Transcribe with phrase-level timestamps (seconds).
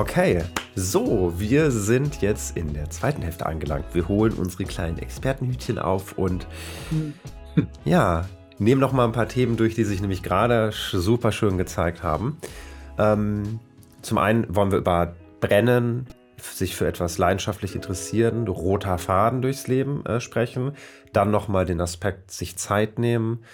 [0.00, 0.42] Okay,
[0.76, 3.86] so, wir sind jetzt in der zweiten Hälfte angelangt.
[3.92, 6.46] Wir holen unsere kleinen Expertenhütchen auf und
[7.84, 8.28] ja,
[8.58, 12.38] nehmen noch mal ein paar Themen durch, die sich nämlich gerade super schön gezeigt haben.
[12.98, 13.60] Ähm,
[14.02, 16.06] zum einen wollen wir über Brennen,
[16.42, 20.72] sich für etwas leidenschaftlich interessieren, roter Faden durchs Leben äh, sprechen.
[21.12, 23.44] Dann noch mal den Aspekt sich Zeit nehmen.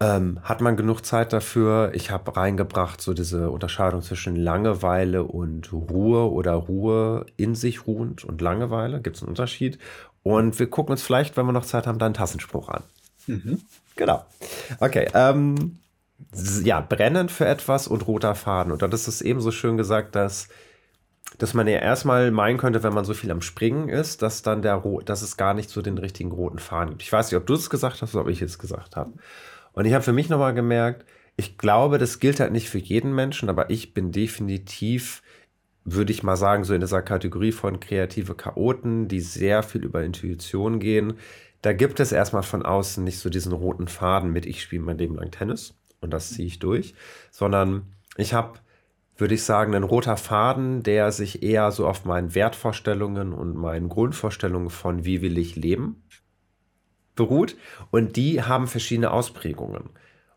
[0.00, 1.92] Ähm, hat man genug Zeit dafür?
[1.94, 8.24] Ich habe reingebracht so diese Unterscheidung zwischen Langeweile und Ruhe oder Ruhe in sich ruhend
[8.24, 9.00] und Langeweile.
[9.00, 9.78] Gibt es einen Unterschied?
[10.24, 12.82] Und wir gucken uns vielleicht, wenn wir noch Zeit haben, dann einen Tassenspruch an.
[13.28, 13.60] Mhm.
[13.94, 14.24] Genau.
[14.80, 15.08] Okay.
[15.14, 15.78] Ähm,
[16.64, 18.72] ja, brennen für etwas und roter Faden.
[18.72, 20.48] Und das ist eben so schön gesagt, dass,
[21.42, 24.62] dass man ja erstmal meinen könnte, wenn man so viel am Springen ist, dass dann
[24.62, 27.02] der, dass es gar nicht so den richtigen roten Faden gibt.
[27.02, 29.14] Ich weiß nicht, ob du es gesagt hast oder ob ich es gesagt habe.
[29.72, 31.04] Und ich habe für mich nochmal gemerkt,
[31.34, 35.20] ich glaube, das gilt halt nicht für jeden Menschen, aber ich bin definitiv,
[35.84, 40.04] würde ich mal sagen, so in dieser Kategorie von kreative Chaoten, die sehr viel über
[40.04, 41.14] Intuition gehen.
[41.60, 44.98] Da gibt es erstmal von außen nicht so diesen roten Faden mit, ich spiele mein
[44.98, 46.94] Leben lang Tennis und das ziehe ich durch,
[47.32, 48.60] sondern ich habe,
[49.22, 53.88] würde ich sagen, einen roter Faden, der sich eher so auf meinen Wertvorstellungen und meinen
[53.88, 56.02] Grundvorstellungen von wie will ich leben
[57.14, 57.56] beruht
[57.92, 59.90] und die haben verschiedene Ausprägungen.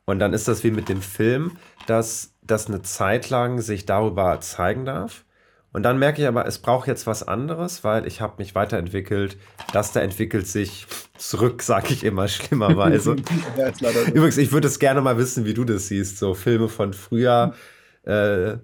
[0.05, 4.39] Und dann ist das wie mit dem Film, dass das eine Zeit lang sich darüber
[4.39, 5.25] zeigen darf.
[5.73, 9.38] Und dann merke ich aber, es braucht jetzt was anderes, weil ich habe mich weiterentwickelt.
[9.73, 10.86] Das da entwickelt sich
[11.17, 13.16] zurück, sage ich immer schlimmerweise.
[13.58, 13.72] ja,
[14.14, 16.20] Übrigens, ich würde es gerne mal wissen, wie du das siehst.
[16.20, 17.55] So Filme von früher,
[18.03, 18.58] äh,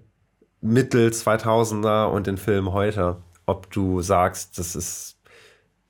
[0.61, 3.17] Mittel 2000er und den Film heute.
[3.45, 5.17] Ob du sagst, das ist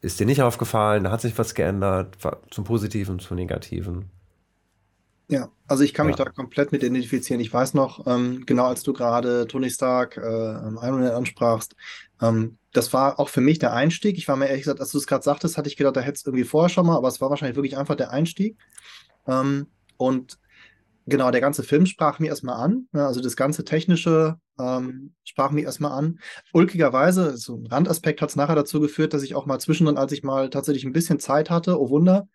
[0.01, 2.17] ist dir nicht aufgefallen, da hat sich was geändert,
[2.49, 4.09] zum Positiven, zum Negativen?
[5.27, 7.39] Ja, also ich kann mich da komplett mit identifizieren.
[7.39, 11.75] Ich weiß noch, ähm, genau als du gerade Tony Stark, äh, Iron Man ansprachst,
[12.21, 14.17] ähm, das war auch für mich der Einstieg.
[14.17, 16.15] Ich war mir ehrlich gesagt, als du es gerade sagtest, hatte ich gedacht, da hätte
[16.15, 18.57] es irgendwie vorher schon mal, aber es war wahrscheinlich wirklich einfach der Einstieg.
[19.27, 20.39] Ähm, und
[21.05, 22.87] genau, der ganze Film sprach mir erstmal an.
[22.93, 26.19] Ja, also das ganze Technische ähm, sprach mich erstmal an.
[26.53, 30.11] Ulkigerweise, so ein Randaspekt hat es nachher dazu geführt, dass ich auch mal zwischendrin, als
[30.11, 32.27] ich mal tatsächlich ein bisschen Zeit hatte, oh Wunder,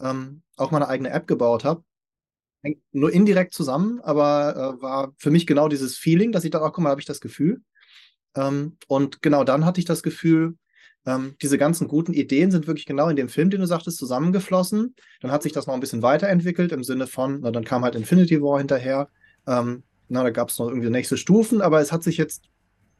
[0.00, 1.84] ähm, auch mal eine eigene App gebaut habe.
[2.92, 6.72] Nur indirekt zusammen, aber äh, war für mich genau dieses Feeling, dass ich dachte, ach
[6.72, 7.62] guck mal, habe ich das Gefühl.
[8.36, 10.56] Ähm, und genau dann hatte ich das Gefühl,
[11.06, 14.94] ähm, diese ganzen guten Ideen sind wirklich genau in dem Film, den du sagtest, zusammengeflossen.
[15.20, 17.94] Dann hat sich das noch ein bisschen weiterentwickelt im Sinne von, na, dann kam halt
[17.94, 19.08] Infinity War hinterher.
[19.46, 22.44] Ähm, na, da gab es noch irgendwie nächste Stufen, aber es hat sich jetzt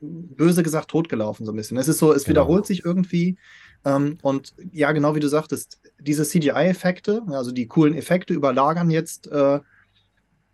[0.00, 1.76] böse gesagt totgelaufen so ein bisschen.
[1.76, 2.34] Es ist so, es genau.
[2.34, 3.38] wiederholt sich irgendwie.
[3.84, 9.28] Ähm, und ja, genau wie du sagtest, diese CGI-Effekte, also die coolen Effekte überlagern jetzt
[9.28, 9.60] äh,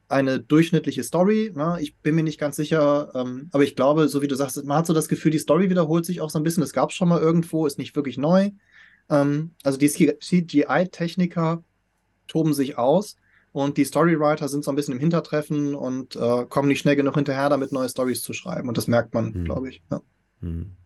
[0.09, 1.53] eine durchschnittliche Story.
[1.55, 1.79] Ne?
[1.81, 4.79] Ich bin mir nicht ganz sicher, ähm, aber ich glaube, so wie du sagst, man
[4.79, 6.63] hat so das Gefühl, die Story wiederholt sich auch so ein bisschen.
[6.63, 8.51] Das gab es schon mal irgendwo, ist nicht wirklich neu.
[9.11, 11.63] Ähm, also die CGI-Techniker
[12.27, 13.17] toben sich aus.
[13.53, 17.15] Und die Storywriter sind so ein bisschen im Hintertreffen und äh, kommen nicht schnell genug
[17.15, 18.69] hinterher, damit neue Stories zu schreiben.
[18.69, 19.45] Und das merkt man, hm.
[19.45, 19.83] glaube ich.
[19.91, 20.01] Ja.
[20.43, 20.77] Hm.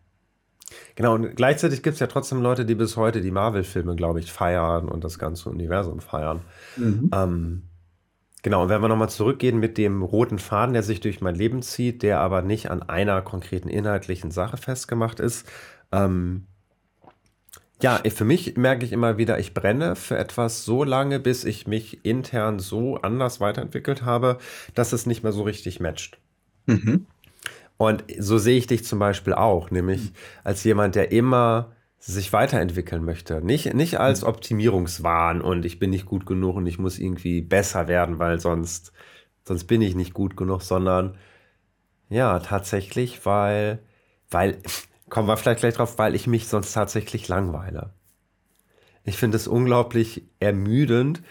[0.94, 4.32] Genau, und gleichzeitig gibt es ja trotzdem Leute, die bis heute die Marvel-Filme, glaube ich,
[4.32, 6.40] feiern und das ganze Universum feiern.
[6.76, 7.10] Mhm.
[7.12, 7.62] Ähm,
[8.42, 11.62] genau, und wenn wir nochmal zurückgehen mit dem roten Faden, der sich durch mein Leben
[11.62, 15.50] zieht, der aber nicht an einer konkreten inhaltlichen Sache festgemacht ist,
[15.92, 16.46] ähm,
[17.82, 21.66] ja, für mich merke ich immer wieder, ich brenne für etwas so lange, bis ich
[21.66, 24.38] mich intern so anders weiterentwickelt habe,
[24.74, 26.18] dass es nicht mehr so richtig matcht.
[26.66, 27.06] Mhm.
[27.76, 30.14] Und so sehe ich dich zum Beispiel auch, nämlich mhm.
[30.44, 31.72] als jemand, der immer
[32.10, 33.44] sich weiterentwickeln möchte.
[33.44, 34.28] Nicht, nicht als mhm.
[34.28, 38.92] Optimierungswahn und ich bin nicht gut genug und ich muss irgendwie besser werden, weil sonst,
[39.44, 41.16] sonst bin ich nicht gut genug, sondern
[42.08, 43.78] ja, tatsächlich, weil,
[44.30, 44.58] weil
[45.12, 47.92] Kommen wir vielleicht gleich drauf, weil ich mich sonst tatsächlich langweile.
[49.04, 51.22] Ich finde es unglaublich ermüdend,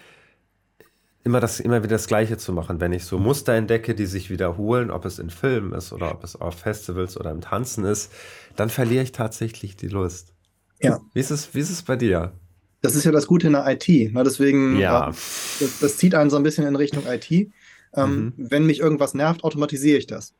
[1.23, 2.79] immer, das, immer wieder das Gleiche zu machen.
[2.79, 6.23] Wenn ich so Muster entdecke, die sich wiederholen, ob es in Filmen ist oder ob
[6.23, 8.13] es auf Festivals oder im Tanzen ist,
[8.55, 10.35] dann verliere ich tatsächlich die Lust.
[10.81, 10.99] Ja.
[11.13, 12.33] Wie ist es, wie ist es bei dir?
[12.81, 13.87] Das ist ja das Gute in der IT.
[13.87, 14.23] Ne?
[14.23, 15.09] Deswegen, ja.
[15.09, 15.13] Äh,
[15.59, 17.29] das, das, zieht einen so ein bisschen in Richtung IT.
[17.31, 17.51] Ähm,
[17.93, 18.33] mhm.
[18.37, 20.33] Wenn mich irgendwas nervt, automatisiere ich das.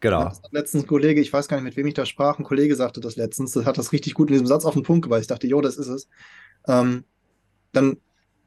[0.00, 0.30] Genau.
[0.50, 3.00] Letztens ein Kollege, ich weiß gar nicht, mit wem ich da sprach, ein Kollege sagte
[3.00, 5.22] das letztens, das hat das richtig gut in diesem Satz auf den Punkt gebracht.
[5.22, 6.08] Ich dachte, jo, das ist es.
[6.68, 7.04] Ähm,
[7.72, 7.96] dann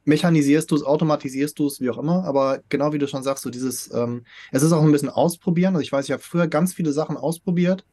[0.06, 3.44] mechanisierst du es, automatisierst du es, wie auch immer, aber genau wie du schon sagst,
[3.44, 5.76] so dieses, ähm, es ist auch ein bisschen ausprobieren.
[5.76, 7.86] Also ich weiß, ich habe früher ganz viele Sachen ausprobiert,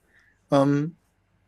[0.51, 0.97] ähm,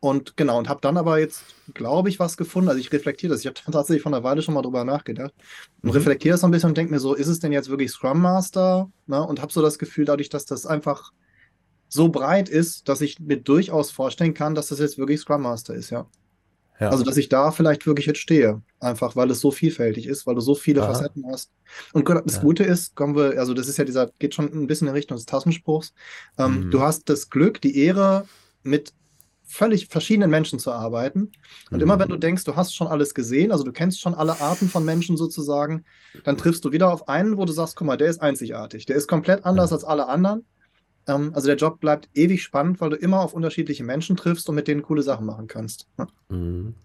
[0.01, 1.43] und genau, und habe dann aber jetzt,
[1.73, 2.69] glaube ich, was gefunden.
[2.69, 3.41] Also ich reflektiere das.
[3.41, 5.33] Ich habe tatsächlich von einer Weile schon mal drüber nachgedacht
[5.81, 5.95] und mhm.
[5.95, 8.21] reflektiere das so ein bisschen und denke mir so, ist es denn jetzt wirklich Scrum
[8.21, 8.89] Master?
[9.07, 9.21] Ne?
[9.21, 11.11] Und habe so das Gefühl, dadurch, dass das einfach
[11.89, 15.73] so breit ist, dass ich mir durchaus vorstellen kann, dass das jetzt wirklich Scrum Master
[15.73, 16.07] ist, ja.
[16.79, 16.89] ja.
[16.89, 18.61] Also, dass ich da vielleicht wirklich jetzt stehe.
[18.79, 20.93] Einfach, weil es so vielfältig ist, weil du so viele Aha.
[20.93, 21.51] Facetten hast.
[21.91, 22.41] Und das ja.
[22.41, 25.17] Gute ist, kommen wir, also das ist ja dieser, geht schon ein bisschen in Richtung
[25.17, 25.93] des Tassenspruchs.
[26.37, 26.71] Ähm, mhm.
[26.71, 28.25] Du hast das Glück, die Ehre,
[28.63, 28.93] mit
[29.49, 31.31] völlig verschiedenen Menschen zu arbeiten.
[31.71, 31.81] Und mhm.
[31.81, 34.69] immer wenn du denkst, du hast schon alles gesehen, also du kennst schon alle Arten
[34.69, 35.85] von Menschen sozusagen,
[36.23, 38.95] dann triffst du wieder auf einen, wo du sagst, guck mal, der ist einzigartig, der
[38.95, 40.45] ist komplett anders als alle anderen.
[41.07, 44.55] Ähm, also der Job bleibt ewig spannend, weil du immer auf unterschiedliche Menschen triffst und
[44.55, 45.87] mit denen coole Sachen machen kannst.
[46.29, 46.75] Mhm.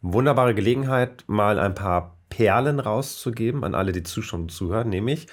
[0.00, 5.28] Wunderbare Gelegenheit, mal ein paar Perlen rauszugeben an alle, die zuschauen und zuhören, nämlich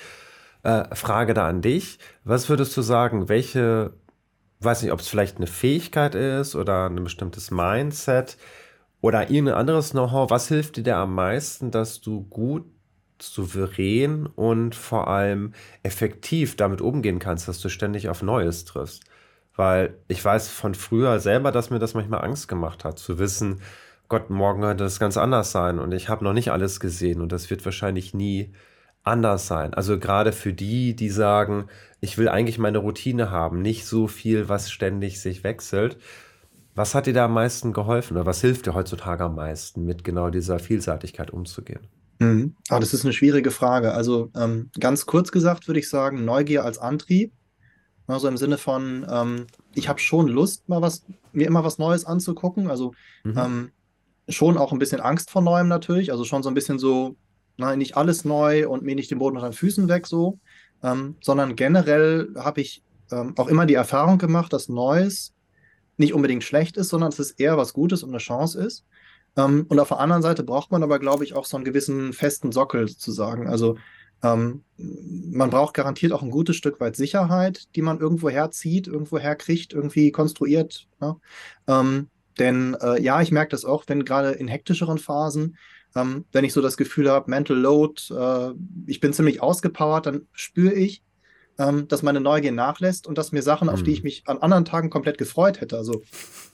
[0.62, 1.98] äh, Frage da an dich.
[2.24, 3.94] Was würdest du sagen, welche
[4.62, 8.38] weiß nicht, ob es vielleicht eine Fähigkeit ist oder ein bestimmtes Mindset
[9.02, 10.30] oder irgendein anderes Know-how.
[10.30, 12.66] Was hilft dir da am meisten, dass du gut,
[13.22, 15.54] souverän und vor allem
[15.84, 19.04] effektiv damit umgehen kannst, dass du ständig auf Neues triffst?
[19.56, 23.62] Weil ich weiß von früher selber, dass mir das manchmal Angst gemacht hat, zu wissen,
[24.08, 27.32] Gott, morgen könnte das ganz anders sein und ich habe noch nicht alles gesehen und
[27.32, 28.54] das wird wahrscheinlich nie
[29.10, 29.74] anders sein.
[29.74, 31.66] Also gerade für die, die sagen,
[32.02, 35.98] ich will eigentlich meine Routine haben, nicht so viel, was ständig sich wechselt.
[36.76, 40.04] Was hat dir da am meisten geholfen oder was hilft dir heutzutage am meisten, mit
[40.04, 41.82] genau dieser Vielseitigkeit umzugehen?
[42.20, 42.56] Mhm.
[42.70, 43.94] Ah, das ist eine schwierige Frage.
[43.94, 47.34] Also ähm, ganz kurz gesagt würde ich sagen, Neugier als Antrieb.
[48.08, 52.06] Also im Sinne von, ähm, ich habe schon Lust, mal was, mir immer was Neues
[52.06, 52.70] anzugucken.
[52.70, 53.38] Also mhm.
[53.38, 53.72] ähm,
[54.28, 56.12] schon auch ein bisschen Angst vor Neuem natürlich.
[56.12, 57.16] Also schon so ein bisschen so,
[57.60, 60.40] nein, nicht alles neu und mir nicht den Boden unter den Füßen weg so,
[60.84, 65.34] ähm, sondern generell habe ich ähm, auch immer die Erfahrung gemacht, dass Neues
[65.98, 68.86] nicht unbedingt schlecht ist, sondern dass es eher was Gutes und eine Chance ist.
[69.36, 72.14] Ähm, und auf der anderen Seite braucht man aber, glaube ich, auch so einen gewissen
[72.14, 73.48] festen Sockel sozusagen.
[73.48, 73.78] Also
[74.24, 79.18] ähm, man braucht garantiert auch ein gutes Stück weit Sicherheit, die man irgendwo herzieht, irgendwo
[79.18, 80.88] herkriegt, irgendwie konstruiert.
[81.00, 81.16] Ne?
[81.68, 85.58] Ähm, denn äh, ja, ich merke das auch, wenn gerade in hektischeren Phasen
[85.96, 88.52] ähm, wenn ich so das Gefühl habe, Mental Load, äh,
[88.86, 91.04] ich bin ziemlich ausgepowert, dann spüre ich,
[91.58, 93.74] ähm, dass meine Neugier nachlässt und dass mir Sachen, mhm.
[93.74, 94.06] auf die ich mhm.
[94.06, 96.02] mich an anderen Tagen komplett gefreut hätte, also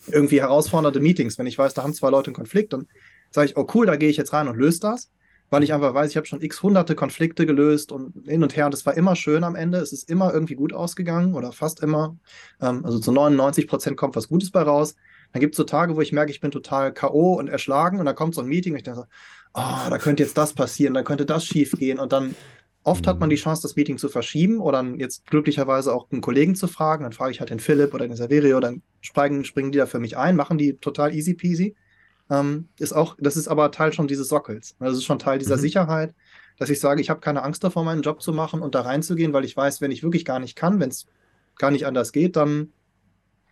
[0.08, 2.88] irgendwie herausfordernde Meetings, wenn ich weiß, da haben zwei Leute einen Konflikt, dann
[3.30, 5.12] sage ich, oh cool, da gehe ich jetzt rein und löse das,
[5.50, 8.66] weil ich einfach weiß, ich habe schon x hunderte Konflikte gelöst und hin und her
[8.66, 11.82] und es war immer schön am Ende, es ist immer irgendwie gut ausgegangen oder fast
[11.82, 12.18] immer,
[12.62, 14.96] ähm, also zu 99 Prozent kommt was Gutes bei raus.
[15.34, 17.34] Dann gibt es so Tage, wo ich merke, ich bin total K.O.
[17.34, 19.06] und erschlagen und dann kommt so ein Meeting und ich denke so,
[19.54, 22.36] oh, da könnte jetzt das passieren, da könnte das schief gehen und dann
[22.86, 23.42] oft hat man die mhm.
[23.42, 27.04] Chance, das Meeting zu verschieben oder dann jetzt glücklicherweise auch einen Kollegen zu fragen.
[27.04, 30.00] Dann frage ich halt den Philipp oder den Saverio, dann springen, springen die da für
[30.00, 31.76] mich ein, machen die total easy peasy.
[32.30, 34.76] Ähm, ist auch, das ist aber Teil schon dieses Sockels.
[34.80, 35.62] Das ist schon Teil dieser mhm.
[35.62, 36.16] Sicherheit,
[36.58, 39.34] dass ich sage, ich habe keine Angst davor, meinen Job zu machen und da reinzugehen,
[39.34, 41.08] weil ich weiß, wenn ich wirklich gar nicht kann, wenn es
[41.58, 42.72] gar nicht anders geht, dann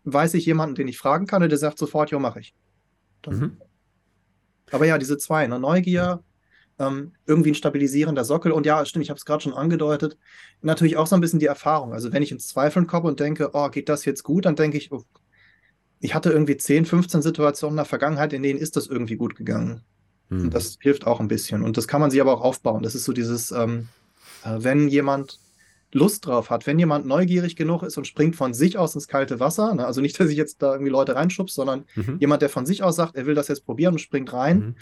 [0.04, 2.54] weiß ich jemanden, den ich fragen kann und der sagt sofort, ja, mache ich.
[3.28, 3.58] Mhm.
[4.72, 5.60] Aber ja, diese zwei, ne?
[5.60, 6.24] Neugier,
[6.80, 10.18] ähm, irgendwie ein stabilisierender Sockel und ja, stimmt, ich habe es gerade schon angedeutet,
[10.62, 11.94] natürlich auch so ein bisschen die Erfahrung.
[11.94, 14.78] Also wenn ich ins Zweifeln komme und denke, oh, geht das jetzt gut, dann denke
[14.78, 15.04] ich, oh,
[16.00, 19.36] ich hatte irgendwie 10, 15 Situationen in der Vergangenheit, in denen ist das irgendwie gut
[19.36, 19.84] gegangen.
[20.30, 20.42] Mhm.
[20.42, 21.64] Und das hilft auch ein bisschen.
[21.64, 22.84] Und das kann man sich aber auch aufbauen.
[22.84, 23.88] Das ist so dieses, ähm,
[24.44, 25.40] äh, wenn jemand
[25.94, 29.40] Lust drauf hat, wenn jemand neugierig genug ist und springt von sich aus ins kalte
[29.40, 29.86] Wasser, ne?
[29.86, 32.18] also nicht, dass ich jetzt da irgendwie Leute reinschubse, sondern mhm.
[32.20, 34.76] jemand, der von sich aus sagt, er will das jetzt probieren und springt rein, mhm.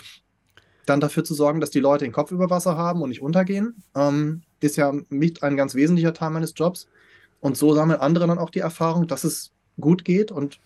[0.86, 3.84] dann dafür zu sorgen, dass die Leute den Kopf über Wasser haben und nicht untergehen,
[3.96, 6.88] ähm, ist ja mit ein ganz wesentlicher Teil meines Jobs.
[7.40, 10.60] Und so sammeln andere dann auch die Erfahrung, dass es gut geht und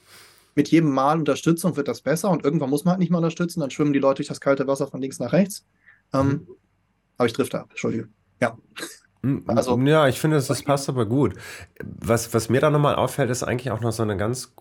[0.55, 3.59] mit jedem Mal Unterstützung wird das besser und irgendwann muss man halt nicht mehr unterstützen,
[3.59, 5.65] dann schwimmen die Leute durch das kalte Wasser von links nach rechts.
[6.13, 6.47] Ähm, mhm.
[7.17, 8.09] Aber ich drifte ab, Entschuldige.
[8.41, 8.57] Ja.
[9.25, 11.33] Hm, also, ja, ich finde, das passt aber gut.
[11.83, 14.53] Was, was mir da nochmal auffällt, ist eigentlich auch noch so eine ganz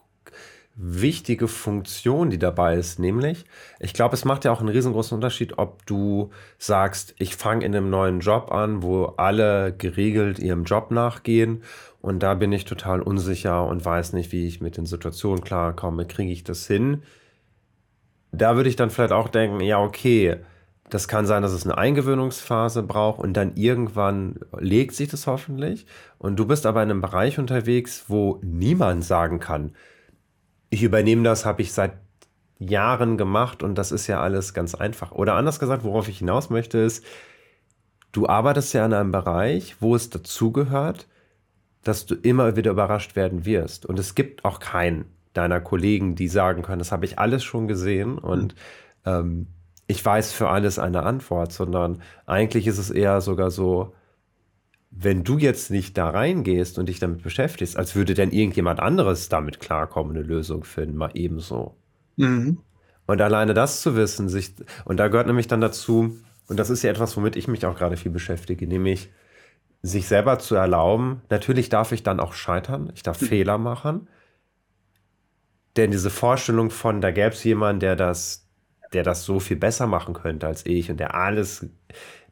[0.76, 3.44] wichtige Funktion, die dabei ist, nämlich,
[3.78, 7.76] ich glaube, es macht ja auch einen riesengroßen Unterschied, ob du sagst, ich fange in
[7.76, 11.62] einem neuen Job an, wo alle geregelt ihrem Job nachgehen
[12.00, 16.06] und da bin ich total unsicher und weiß nicht, wie ich mit den Situationen klarkomme,
[16.06, 17.02] kriege ich das hin?
[18.32, 20.38] Da würde ich dann vielleicht auch denken, ja, okay,
[20.90, 25.86] das kann sein, dass es eine Eingewöhnungsphase braucht und dann irgendwann legt sich das hoffentlich.
[26.18, 29.74] Und du bist aber in einem Bereich unterwegs, wo niemand sagen kann,
[30.70, 31.92] ich übernehme das, habe ich seit
[32.58, 35.12] Jahren gemacht und das ist ja alles ganz einfach.
[35.12, 37.04] Oder anders gesagt, worauf ich hinaus möchte, ist,
[38.12, 41.08] du arbeitest ja in einem Bereich, wo es dazugehört,
[41.82, 43.86] dass du immer wieder überrascht werden wirst.
[43.86, 47.68] Und es gibt auch keinen deiner Kollegen, die sagen können, das habe ich alles schon
[47.68, 48.54] gesehen und
[49.04, 49.10] mhm.
[49.10, 49.46] ähm,
[49.86, 53.94] ich weiß für alles eine Antwort, sondern eigentlich ist es eher sogar so,
[54.90, 59.28] wenn du jetzt nicht da reingehst und dich damit beschäftigst, als würde denn irgendjemand anderes
[59.28, 61.76] damit klarkommen, eine Lösung finden, mal ebenso.
[62.16, 62.58] Mhm.
[63.06, 66.82] Und alleine das zu wissen, sich, und da gehört nämlich dann dazu, und das ist
[66.82, 69.10] ja etwas, womit ich mich auch gerade viel beschäftige, nämlich
[69.82, 73.26] sich selber zu erlauben, natürlich darf ich dann auch scheitern, ich darf mhm.
[73.26, 74.08] Fehler machen,
[75.76, 78.43] denn diese Vorstellung von, da gäbe es jemanden, der das,
[78.94, 81.66] der das so viel besser machen könnte als ich und der alles.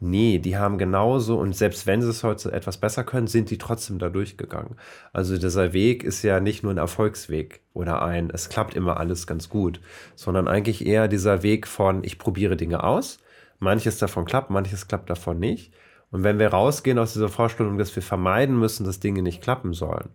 [0.00, 3.59] Nee, die haben genauso und selbst wenn sie es heute etwas besser können, sind die
[3.59, 4.76] trotzdem da durchgegangen.
[5.12, 9.26] Also dieser Weg ist ja nicht nur ein Erfolgsweg oder ein, es klappt immer alles
[9.26, 9.81] ganz gut,
[10.16, 13.19] sondern eigentlich eher dieser Weg von, ich probiere Dinge aus,
[13.59, 15.73] manches davon klappt, manches klappt davon nicht.
[16.11, 19.73] Und wenn wir rausgehen aus dieser Vorstellung, dass wir vermeiden müssen, dass Dinge nicht klappen
[19.73, 20.11] sollen,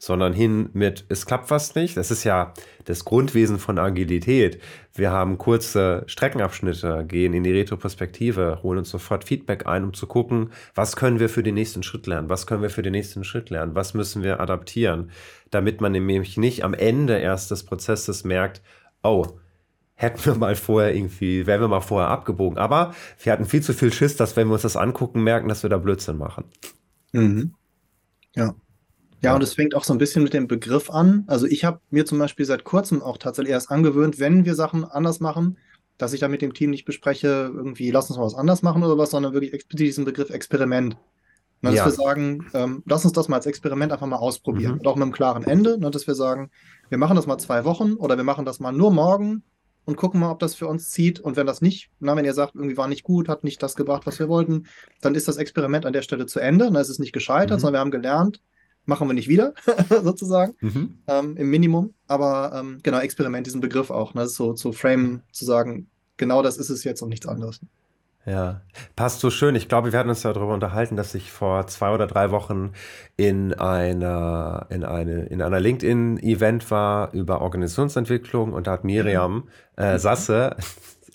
[0.00, 1.94] sondern hin mit, es klappt fast nicht.
[1.98, 2.54] Das ist ja
[2.86, 4.58] das Grundwesen von Agilität.
[4.94, 10.06] Wir haben kurze Streckenabschnitte, gehen in die Retroperspektive, holen uns sofort Feedback ein, um zu
[10.06, 13.24] gucken, was können wir für den nächsten Schritt lernen, was können wir für den nächsten
[13.24, 15.10] Schritt lernen, was müssen wir adaptieren,
[15.50, 18.62] damit man nämlich nicht am Ende erst des Prozesses merkt,
[19.02, 19.26] oh,
[19.96, 22.56] hätten wir mal vorher irgendwie, wären wir mal vorher abgebogen.
[22.56, 25.62] Aber wir hatten viel zu viel Schiss, dass wenn wir uns das angucken, merken, dass
[25.62, 26.44] wir da Blödsinn machen.
[27.12, 27.52] Mhm.
[28.34, 28.54] Ja.
[29.22, 31.24] Ja, und es fängt auch so ein bisschen mit dem Begriff an.
[31.26, 34.84] Also ich habe mir zum Beispiel seit kurzem auch tatsächlich erst angewöhnt, wenn wir Sachen
[34.84, 35.58] anders machen,
[35.98, 38.82] dass ich da mit dem Team nicht bespreche, irgendwie lass uns mal was anders machen
[38.82, 40.96] oder was, sondern wirklich explizit diesen Begriff Experiment.
[41.62, 41.84] Und ne, dass ja.
[41.86, 44.72] wir sagen, ähm, lass uns das mal als Experiment einfach mal ausprobieren.
[44.72, 44.78] Mhm.
[44.78, 46.50] Und auch mit einem klaren Ende, ne, dass wir sagen,
[46.88, 49.42] wir machen das mal zwei Wochen oder wir machen das mal nur morgen
[49.84, 51.20] und gucken mal, ob das für uns zieht.
[51.20, 53.76] Und wenn das nicht, na, wenn ihr sagt, irgendwie war nicht gut, hat nicht das
[53.76, 54.66] gebracht, was wir wollten,
[55.02, 56.64] dann ist das Experiment an der Stelle zu Ende.
[56.64, 57.60] Dann ist es nicht gescheitert, mhm.
[57.60, 58.40] sondern wir haben gelernt,
[58.90, 59.54] machen wir nicht wieder,
[60.02, 60.98] sozusagen, mhm.
[61.06, 61.94] ähm, im Minimum.
[62.06, 64.28] Aber ähm, genau, Experiment, diesen Begriff auch, ne?
[64.28, 67.60] so zu frame, zu sagen, genau das ist es jetzt und nichts anderes.
[68.26, 68.60] Ja,
[68.96, 69.54] passt so schön.
[69.54, 72.72] Ich glaube, wir hatten uns ja darüber unterhalten, dass ich vor zwei oder drei Wochen
[73.16, 79.94] in einer, in eine, in einer LinkedIn-Event war über Organisationsentwicklung und da hat Miriam äh,
[79.94, 79.98] mhm.
[79.98, 80.56] Sasse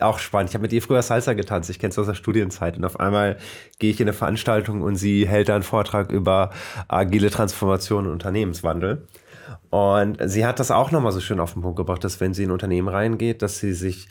[0.02, 0.50] auch spannend.
[0.50, 1.70] Ich habe mit ihr früher Salsa getanzt.
[1.70, 2.78] Ich kenne es aus der Studienzeit.
[2.78, 3.38] Und auf einmal
[3.80, 6.52] gehe ich in eine Veranstaltung und sie hält da einen Vortrag über
[6.88, 9.08] agile Transformation und Unternehmenswandel.
[9.70, 12.44] Und sie hat das auch nochmal so schön auf den Punkt gebracht, dass wenn sie
[12.44, 14.08] in ein Unternehmen reingeht, dass sie sich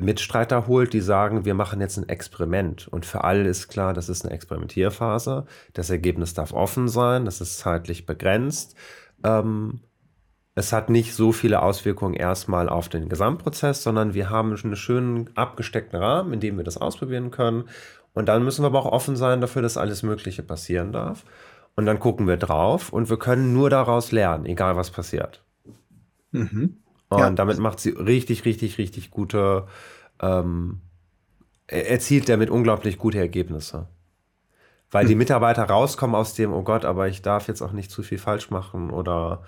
[0.00, 2.88] Mitstreiter holt, die sagen, wir machen jetzt ein Experiment.
[2.88, 5.46] Und für alle ist klar, das ist eine Experimentierphase.
[5.72, 8.76] Das Ergebnis darf offen sein, das ist zeitlich begrenzt.
[9.24, 9.80] Ähm,
[10.58, 15.30] es hat nicht so viele Auswirkungen erstmal auf den Gesamtprozess, sondern wir haben einen schönen
[15.36, 17.68] abgesteckten Rahmen, in dem wir das ausprobieren können.
[18.12, 21.24] Und dann müssen wir aber auch offen sein dafür, dass alles Mögliche passieren darf.
[21.76, 25.44] Und dann gucken wir drauf und wir können nur daraus lernen, egal was passiert.
[26.32, 26.78] Mhm.
[27.08, 27.30] Und ja.
[27.30, 29.68] damit macht sie richtig, richtig, richtig gute,
[30.20, 30.80] ähm,
[31.68, 33.86] erzielt damit unglaublich gute Ergebnisse.
[34.90, 35.08] Weil mhm.
[35.08, 38.18] die Mitarbeiter rauskommen aus dem, oh Gott, aber ich darf jetzt auch nicht zu viel
[38.18, 39.44] falsch machen oder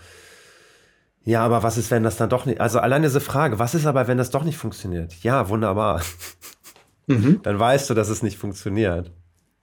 [1.25, 3.87] ja, aber was ist, wenn das dann doch nicht, also allein diese Frage, was ist
[3.87, 5.15] aber, wenn das doch nicht funktioniert?
[5.23, 6.03] Ja, wunderbar.
[7.07, 7.41] Mhm.
[7.43, 9.11] Dann weißt du, dass es nicht funktioniert.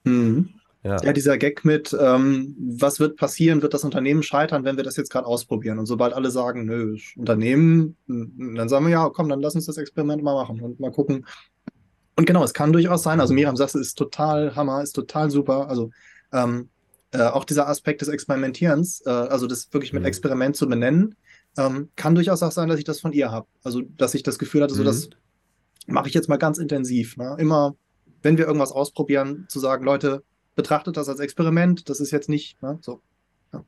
[0.03, 0.49] Mhm.
[0.83, 0.97] Ja.
[1.01, 1.13] ja.
[1.13, 5.09] dieser Gag mit, ähm, was wird passieren, wird das Unternehmen scheitern, wenn wir das jetzt
[5.09, 5.79] gerade ausprobieren?
[5.79, 9.77] Und sobald alle sagen, nö, Unternehmen, dann sagen wir, ja, komm, dann lass uns das
[9.77, 11.25] Experiment mal machen und mal gucken.
[12.17, 15.29] Und genau, es kann durchaus sein, also Miriam sagt, es ist total Hammer, ist total
[15.29, 15.69] super.
[15.69, 15.91] Also
[16.33, 16.69] ähm,
[17.11, 20.07] äh, auch dieser Aspekt des Experimentierens, äh, also das wirklich mit mhm.
[20.07, 21.15] Experiment zu benennen,
[21.57, 23.47] ähm, kann durchaus auch sein, dass ich das von ihr habe.
[23.63, 24.85] Also, dass ich das Gefühl hatte, so mhm.
[24.85, 25.09] das
[25.87, 27.17] mache ich jetzt mal ganz intensiv.
[27.17, 27.35] Ne?
[27.39, 27.75] Immer,
[28.21, 30.23] wenn wir irgendwas ausprobieren, zu sagen, Leute,
[30.55, 32.77] betrachtet das als Experiment, das ist jetzt nicht ne?
[32.81, 33.01] so.
[33.53, 33.63] Ja.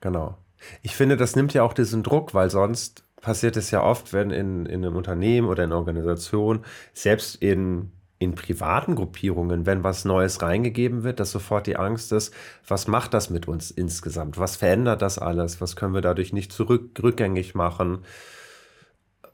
[0.00, 0.38] Genau.
[0.82, 4.30] Ich finde, das nimmt ja auch diesen Druck, weil sonst passiert es ja oft, wenn
[4.30, 10.04] in, in einem Unternehmen oder in einer Organisation, selbst in in privaten Gruppierungen, wenn was
[10.04, 12.32] Neues reingegeben wird, dass sofort die Angst ist,
[12.66, 14.38] was macht das mit uns insgesamt?
[14.38, 15.60] Was verändert das alles?
[15.60, 18.04] Was können wir dadurch nicht zurück rückgängig machen?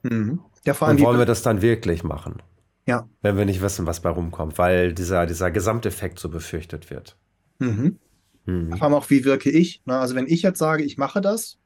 [0.02, 0.40] Mhm.
[0.64, 2.42] Ja, Und wollen wir das dann wirklich machen?
[2.86, 3.08] Ja.
[3.20, 7.16] Wenn wir nicht wissen, was bei rumkommt, weil dieser, dieser Gesamteffekt so befürchtet wird.
[7.60, 7.98] Mhm.
[8.46, 8.76] Mhm.
[8.76, 9.82] Vor allem auch, wie wirke ich?
[9.86, 11.58] Also wenn ich jetzt sage, ich mache das,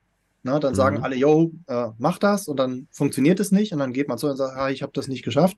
[0.46, 1.04] na, dann sagen mhm.
[1.04, 4.28] alle, yo, äh, mach das und dann funktioniert es nicht und dann geht man so
[4.28, 5.56] und sagt, ah, ich habe das nicht geschafft.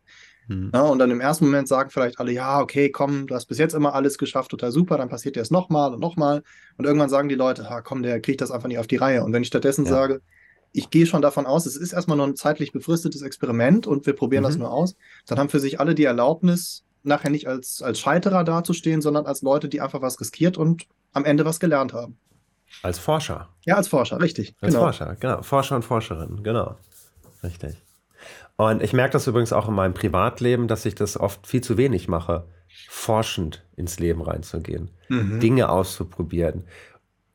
[0.48, 0.70] Mhm.
[0.72, 3.58] Ja, und dann im ersten Moment sagen vielleicht alle, ja, okay, komm, du hast bis
[3.58, 6.42] jetzt immer alles geschafft, total super, dann passiert dir das nochmal und nochmal.
[6.78, 9.22] Und irgendwann sagen die Leute, ah, komm, der kriegt das einfach nicht auf die Reihe.
[9.22, 9.90] Und wenn ich stattdessen ja.
[9.90, 10.22] sage,
[10.72, 14.14] ich gehe schon davon aus, es ist erstmal nur ein zeitlich befristetes Experiment und wir
[14.14, 14.48] probieren mhm.
[14.48, 18.42] das nur aus, dann haben für sich alle die Erlaubnis, nachher nicht als, als Scheiterer
[18.42, 22.18] dazustehen, sondern als Leute, die einfach was riskiert und am Ende was gelernt haben.
[22.82, 23.48] Als Forscher.
[23.64, 24.54] Ja, als Forscher, richtig.
[24.60, 24.84] Als genau.
[24.84, 25.42] Forscher, genau.
[25.42, 26.76] Forscher und Forscherin, genau.
[27.42, 27.76] Richtig.
[28.56, 31.76] Und ich merke das übrigens auch in meinem Privatleben, dass ich das oft viel zu
[31.76, 32.44] wenig mache,
[32.88, 35.40] forschend ins Leben reinzugehen, mhm.
[35.40, 36.64] Dinge auszuprobieren.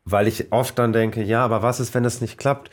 [0.05, 2.69] Weil ich oft dann denke, ja, aber was ist, wenn es nicht klappt?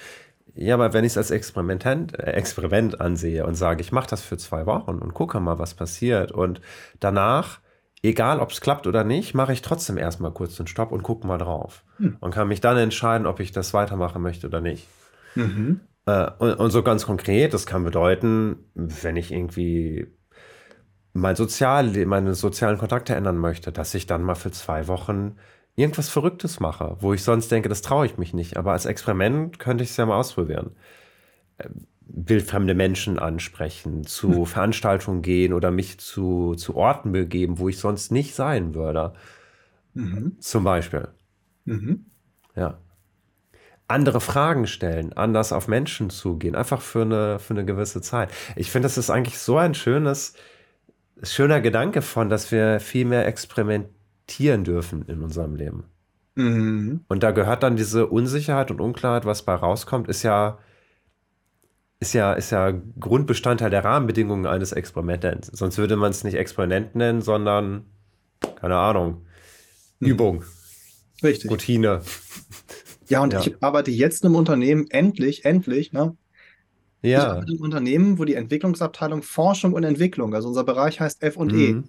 [0.55, 1.85] Ja, aber wenn ich es als Experiment,
[2.19, 5.75] äh, Experiment ansehe und sage, ich mache das für zwei Wochen und gucke mal, was
[5.75, 6.33] passiert.
[6.33, 6.61] Und
[6.99, 7.61] danach,
[8.03, 11.27] egal ob es klappt oder nicht, mache ich trotzdem erstmal kurz einen Stopp und gucke
[11.27, 11.85] mal drauf.
[11.97, 12.17] Hm.
[12.21, 14.87] Und kann mich dann entscheiden, ob ich das weitermachen möchte oder nicht.
[15.35, 15.81] Mhm.
[16.07, 20.07] Äh, und, und, so ganz konkret, das kann bedeuten, wenn ich irgendwie
[21.13, 25.37] mein Sozial, meine sozialen Kontakte ändern möchte, dass ich dann mal für zwei Wochen
[25.77, 28.57] irgendwas Verrücktes mache, wo ich sonst denke, das traue ich mich nicht.
[28.57, 30.77] Aber als Experiment könnte ich es ja mal ausprobieren.
[32.13, 34.47] Wildfremde Menschen ansprechen, zu hm.
[34.47, 39.13] Veranstaltungen gehen oder mich zu, zu Orten begeben, wo ich sonst nicht sein würde.
[39.95, 40.37] Mhm.
[40.41, 41.09] Zum Beispiel.
[41.65, 42.07] Mhm.
[42.57, 42.79] Ja.
[43.89, 48.31] Andere Fragen stellen, anders auf Menschen zugehen, einfach für eine, für eine gewisse Zeit.
[48.55, 50.35] Ich finde, das ist eigentlich so ein schönes,
[51.23, 55.85] schöner Gedanke von, dass wir viel mehr experimentieren dürfen in unserem Leben.
[56.37, 57.05] Mhm.
[57.09, 60.59] Und da gehört dann diese Unsicherheit und Unklarheit, was bei rauskommt, ist ja,
[62.01, 65.49] ist ja, ist ja Grundbestandteil der Rahmenbedingungen eines Experiments.
[65.49, 67.85] Sonst würde man es nicht Experiment nennen, sondern,
[68.57, 69.27] keine Ahnung,
[70.01, 70.09] mhm.
[70.09, 70.45] Übung.
[71.23, 71.51] Richtig.
[71.51, 72.01] Routine.
[73.09, 73.41] Ja, und ja.
[73.41, 76.17] ich arbeite jetzt im Unternehmen, endlich, endlich, ne?
[77.03, 77.19] Ja.
[77.19, 81.45] Ich arbeite im Unternehmen, wo die Entwicklungsabteilung Forschung und Entwicklung, also unser Bereich heißt F&E,
[81.45, 81.85] mhm.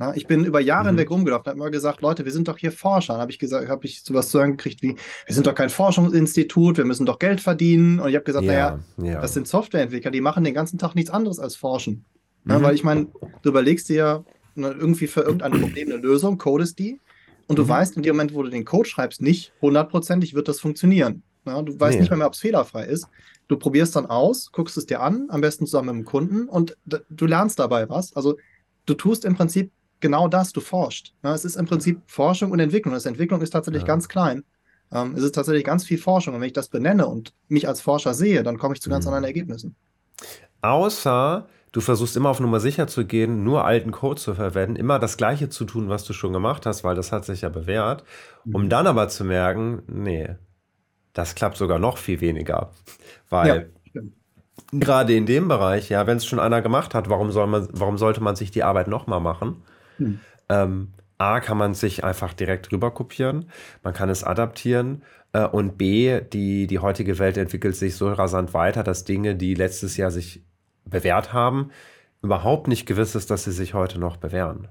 [0.00, 0.96] Ja, ich bin über Jahre mhm.
[0.96, 3.14] hinweg rumgelaufen, habe immer gesagt, Leute, wir sind doch hier Forscher.
[3.14, 4.96] Dann habe ich gesagt, habe ich sowas zu hören gekriegt wie,
[5.26, 8.00] wir sind doch kein Forschungsinstitut, wir müssen doch Geld verdienen.
[8.00, 9.20] Und ich habe gesagt, ja, naja, ja.
[9.20, 12.04] das sind Softwareentwickler, die machen den ganzen Tag nichts anderes als forschen.
[12.44, 12.62] Mhm.
[12.62, 13.06] Weil ich meine,
[13.42, 16.98] du überlegst dir ja ne, irgendwie für irgendein Problem eine Lösung, codest die
[17.46, 17.68] und du mhm.
[17.68, 21.22] weißt in dem Moment, wo du den Code schreibst, nicht hundertprozentig wird das funktionieren.
[21.44, 22.00] Ja, du weißt nee.
[22.02, 23.06] nicht mehr, ob es fehlerfrei ist.
[23.48, 26.76] Du probierst dann aus, guckst es dir an, am besten zusammen mit dem Kunden und
[26.84, 28.14] du lernst dabei was.
[28.14, 28.36] Also
[28.86, 29.72] du tust im Prinzip
[30.02, 31.14] genau das, du forschst.
[31.24, 32.92] Ja, es ist im Prinzip Forschung und Entwicklung.
[32.92, 33.86] Das Entwicklung ist tatsächlich ja.
[33.86, 34.44] ganz klein.
[34.92, 36.34] Ähm, es ist tatsächlich ganz viel Forschung.
[36.34, 39.06] Und wenn ich das benenne und mich als Forscher sehe, dann komme ich zu ganz
[39.06, 39.08] mhm.
[39.08, 39.74] anderen Ergebnissen.
[40.60, 44.98] Außer du versuchst immer auf Nummer sicher zu gehen, nur alten Code zu verwenden, immer
[44.98, 48.04] das Gleiche zu tun, was du schon gemacht hast, weil das hat sich ja bewährt,
[48.44, 48.68] um mhm.
[48.68, 50.36] dann aber zu merken, nee,
[51.14, 52.70] das klappt sogar noch viel weniger.
[53.30, 54.02] Weil ja,
[54.72, 57.98] gerade in dem Bereich, ja, wenn es schon einer gemacht hat, warum, soll man, warum
[57.98, 59.62] sollte man sich die Arbeit nochmal machen?
[59.98, 60.20] Hm.
[60.48, 63.46] Ähm, A, kann man sich einfach direkt rüber kopieren,
[63.84, 65.02] man kann es adaptieren
[65.32, 69.54] äh, und B, die, die heutige Welt entwickelt sich so rasant weiter, dass Dinge, die
[69.54, 70.42] letztes Jahr sich
[70.84, 71.70] bewährt haben,
[72.22, 74.68] überhaupt nicht gewiss ist, dass sie sich heute noch bewähren.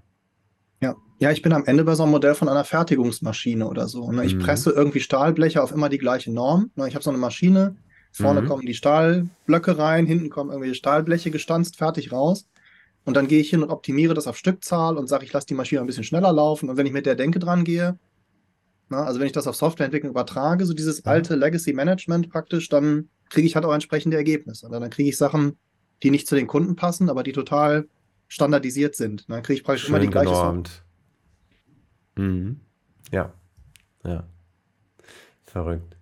[0.82, 0.96] Ja.
[1.20, 4.12] ja, ich bin am Ende bei so einem Modell von einer Fertigungsmaschine oder so.
[4.12, 4.26] Ne?
[4.26, 4.40] Ich mhm.
[4.40, 6.72] presse irgendwie Stahlbleche auf immer die gleiche Norm.
[6.76, 6.88] Ne?
[6.88, 7.76] Ich habe so eine Maschine,
[8.12, 8.48] vorne mhm.
[8.48, 12.48] kommen die Stahlblöcke rein, hinten kommen irgendwelche Stahlbleche gestanzt, fertig raus.
[13.04, 15.56] Und dann gehe ich hin und optimiere das auf Stückzahl und sage, ich lasse die
[15.56, 16.70] Maschine ein bisschen schneller laufen.
[16.70, 17.98] Und wenn ich mit der Denke dran gehe,
[18.90, 23.10] na, also wenn ich das auf Softwareentwicklung übertrage, so dieses alte Legacy Management praktisch, dann
[23.30, 24.66] kriege ich halt auch entsprechende Ergebnisse.
[24.66, 25.58] Und dann kriege ich Sachen,
[26.04, 27.88] die nicht zu den Kunden passen, aber die total
[28.28, 29.30] standardisiert sind.
[29.30, 30.84] Dann kriege ich praktisch Schön immer die gleiche genormt.
[32.18, 32.60] Mhm.
[33.12, 33.34] Ja.
[34.04, 34.26] Ja.
[35.46, 35.98] Verrückt.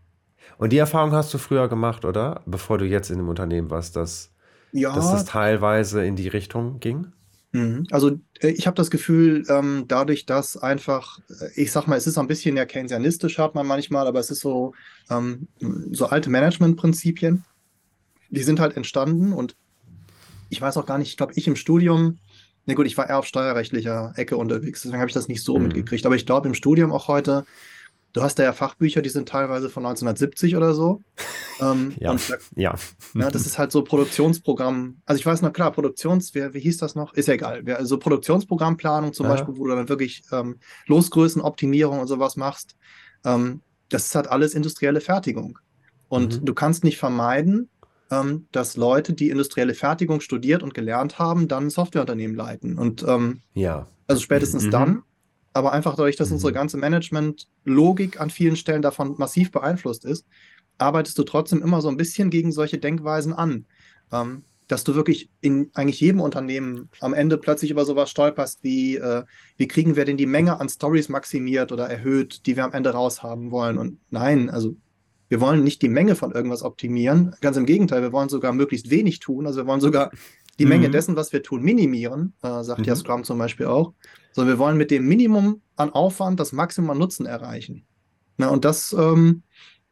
[0.57, 2.41] Und die Erfahrung hast du früher gemacht, oder?
[2.45, 4.33] Bevor du jetzt in dem Unternehmen warst, dass
[4.71, 4.93] ja.
[4.93, 7.07] dass das teilweise in die Richtung ging?
[7.51, 7.87] Mhm.
[7.91, 12.07] Also äh, ich habe das Gefühl, ähm, dadurch, dass einfach, äh, ich sag mal, es
[12.07, 14.73] ist ein bisschen ja keynesianistisch, hat man manchmal, aber es ist so,
[15.09, 15.47] ähm,
[15.91, 17.43] so alte Managementprinzipien,
[18.29, 19.55] die sind halt entstanden und
[20.49, 22.19] ich weiß auch gar nicht, ich glaube, ich im Studium,
[22.65, 25.57] na gut, ich war eher auf steuerrechtlicher Ecke unterwegs, deswegen habe ich das nicht so
[25.57, 25.63] mhm.
[25.63, 27.45] mitgekriegt, aber ich glaube im Studium auch heute,
[28.13, 31.01] Du hast da ja Fachbücher, die sind teilweise von 1970 oder so.
[31.61, 32.13] Ähm, ja.
[32.13, 32.75] Da, ja.
[33.15, 33.29] ja.
[33.29, 35.01] Das ist halt so Produktionsprogramm.
[35.05, 37.13] Also ich weiß noch klar, Produktions, wie, wie hieß das noch?
[37.13, 37.65] Ist ja egal.
[37.73, 39.33] Also Produktionsprogrammplanung zum ja.
[39.33, 42.77] Beispiel, wo du dann wirklich ähm, Losgrößenoptimierung und sowas machst.
[43.25, 45.59] Ähm, das ist halt alles industrielle Fertigung.
[46.07, 46.45] Und mhm.
[46.45, 47.69] du kannst nicht vermeiden,
[48.11, 52.77] ähm, dass Leute, die industrielle Fertigung studiert und gelernt haben, dann ein Softwareunternehmen leiten.
[52.77, 53.87] Und ähm, ja.
[54.07, 54.71] also spätestens mhm.
[54.71, 55.03] dann
[55.53, 56.35] aber einfach dadurch, dass mhm.
[56.35, 60.25] unsere ganze Management-Logik an vielen Stellen davon massiv beeinflusst ist,
[60.77, 63.65] arbeitest du trotzdem immer so ein bisschen gegen solche Denkweisen an.
[64.11, 68.97] Ähm, dass du wirklich in eigentlich jedem Unternehmen am Ende plötzlich über sowas stolperst, wie,
[68.97, 69.23] äh,
[69.57, 72.91] wie kriegen wir denn die Menge an Stories maximiert oder erhöht, die wir am Ende
[72.91, 73.79] raushaben wollen.
[73.79, 74.75] Und nein, also
[75.27, 77.35] wir wollen nicht die Menge von irgendwas optimieren.
[77.41, 79.47] Ganz im Gegenteil, wir wollen sogar möglichst wenig tun.
[79.47, 80.11] Also wir wollen sogar
[80.59, 80.69] die mhm.
[80.69, 82.85] Menge dessen, was wir tun, minimieren, äh, sagt mhm.
[82.85, 83.93] ja Scrum zum Beispiel auch.
[84.31, 87.85] Sondern wir wollen mit dem Minimum an Aufwand das Maximum an Nutzen erreichen.
[88.37, 89.43] Na, und das, ähm,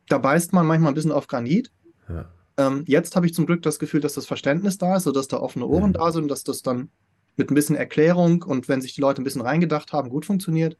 [0.08, 1.72] da beißt man manchmal ein bisschen auf Granit.
[2.08, 2.30] Ja.
[2.58, 5.38] Ähm, jetzt habe ich zum Glück das Gefühl, dass das Verständnis da ist, sodass da
[5.38, 5.94] offene Ohren mhm.
[5.94, 6.90] da sind, dass das dann
[7.36, 10.78] mit ein bisschen Erklärung und wenn sich die Leute ein bisschen reingedacht haben, gut funktioniert.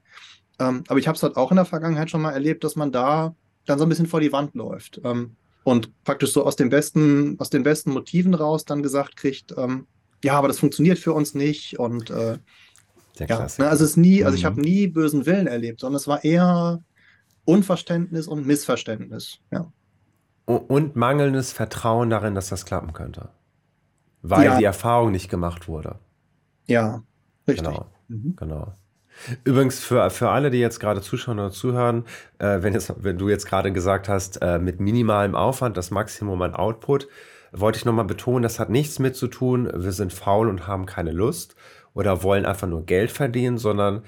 [0.60, 2.92] Ähm, aber ich habe es halt auch in der Vergangenheit schon mal erlebt, dass man
[2.92, 6.70] da dann so ein bisschen vor die Wand läuft ähm, und praktisch so aus den
[6.70, 9.86] besten, aus den besten Motiven raus dann gesagt kriegt, ähm,
[10.24, 12.40] ja, aber das funktioniert für uns nicht und äh,
[13.20, 14.62] ja, ne, also es nie, also ich habe mhm.
[14.62, 16.82] nie bösen Willen erlebt, sondern es war eher
[17.46, 19.72] Unverständnis und Missverständnis, ja.
[20.46, 23.30] Und mangelndes Vertrauen darin, dass das klappen könnte.
[24.22, 24.58] Weil ja.
[24.58, 26.00] die Erfahrung nicht gemacht wurde.
[26.68, 27.04] Ja,
[27.48, 27.68] richtig.
[27.68, 27.88] Genau.
[28.08, 28.36] Mhm.
[28.38, 28.74] genau.
[29.44, 32.06] Übrigens, für, für alle, die jetzt gerade zuschauen oder zuhören,
[32.40, 36.42] äh, wenn, jetzt, wenn du jetzt gerade gesagt hast, äh, mit minimalem Aufwand das Maximum
[36.42, 37.08] an Output,
[37.52, 40.86] wollte ich nochmal betonen, das hat nichts mit zu tun, wir sind faul und haben
[40.86, 41.56] keine Lust
[41.94, 44.04] oder wollen einfach nur Geld verdienen, sondern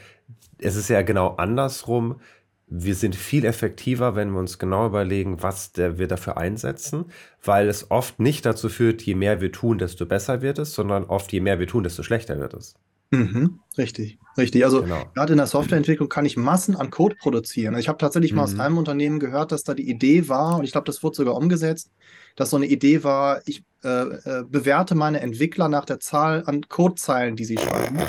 [0.57, 2.21] es ist ja genau andersrum.
[2.67, 7.05] Wir sind viel effektiver, wenn wir uns genau überlegen, was wir dafür einsetzen,
[7.43, 11.05] weil es oft nicht dazu führt, je mehr wir tun, desto besser wird es, sondern
[11.05, 12.75] oft je mehr wir tun, desto schlechter wird es.
[13.11, 14.63] Mhm, richtig, richtig.
[14.65, 15.09] Also genau.
[15.15, 17.75] gerade in der Softwareentwicklung kann ich Massen an Code produzieren.
[17.77, 18.37] Ich habe tatsächlich mhm.
[18.37, 18.59] mal aus mhm.
[18.61, 21.91] einem Unternehmen gehört, dass da die Idee war, und ich glaube, das wurde sogar umgesetzt,
[22.35, 26.67] dass so eine Idee war, ich äh, äh, bewerte meine Entwickler nach der Zahl an
[26.67, 27.99] Codezeilen, die sie schreiben.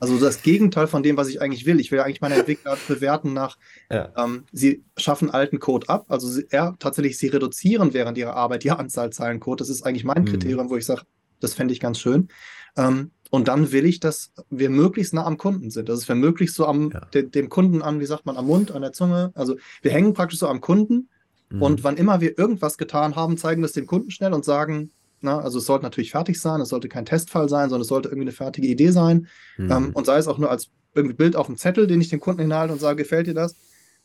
[0.00, 1.80] Also das Gegenteil von dem, was ich eigentlich will.
[1.80, 3.58] Ich will eigentlich meine Entwickler bewerten nach,
[3.90, 4.12] ja.
[4.16, 8.64] ähm, sie schaffen alten Code ab, also sie, ja, tatsächlich sie reduzieren während ihrer Arbeit
[8.64, 9.60] die Anzahl Zeilen Code.
[9.60, 10.26] Das ist eigentlich mein mhm.
[10.26, 11.02] Kriterium, wo ich sage,
[11.40, 12.28] das fände ich ganz schön.
[12.76, 15.88] Ähm, und dann will ich, dass wir möglichst nah am Kunden sind.
[15.88, 17.00] Das ist wir möglichst so am ja.
[17.12, 19.32] de, dem Kunden an, wie sagt man, am Mund, an der Zunge.
[19.34, 21.10] Also wir hängen praktisch so am Kunden.
[21.50, 21.62] Mhm.
[21.62, 24.92] Und wann immer wir irgendwas getan haben, zeigen wir es dem Kunden schnell und sagen,
[25.20, 28.08] na, also es sollte natürlich fertig sein, es sollte kein Testfall sein, sondern es sollte
[28.08, 29.28] irgendwie eine fertige Idee sein.
[29.56, 29.70] Mhm.
[29.70, 32.20] Ähm, und sei es auch nur als irgendwie Bild auf dem Zettel, den ich dem
[32.20, 33.56] Kunden hinhalte und sage, gefällt dir das?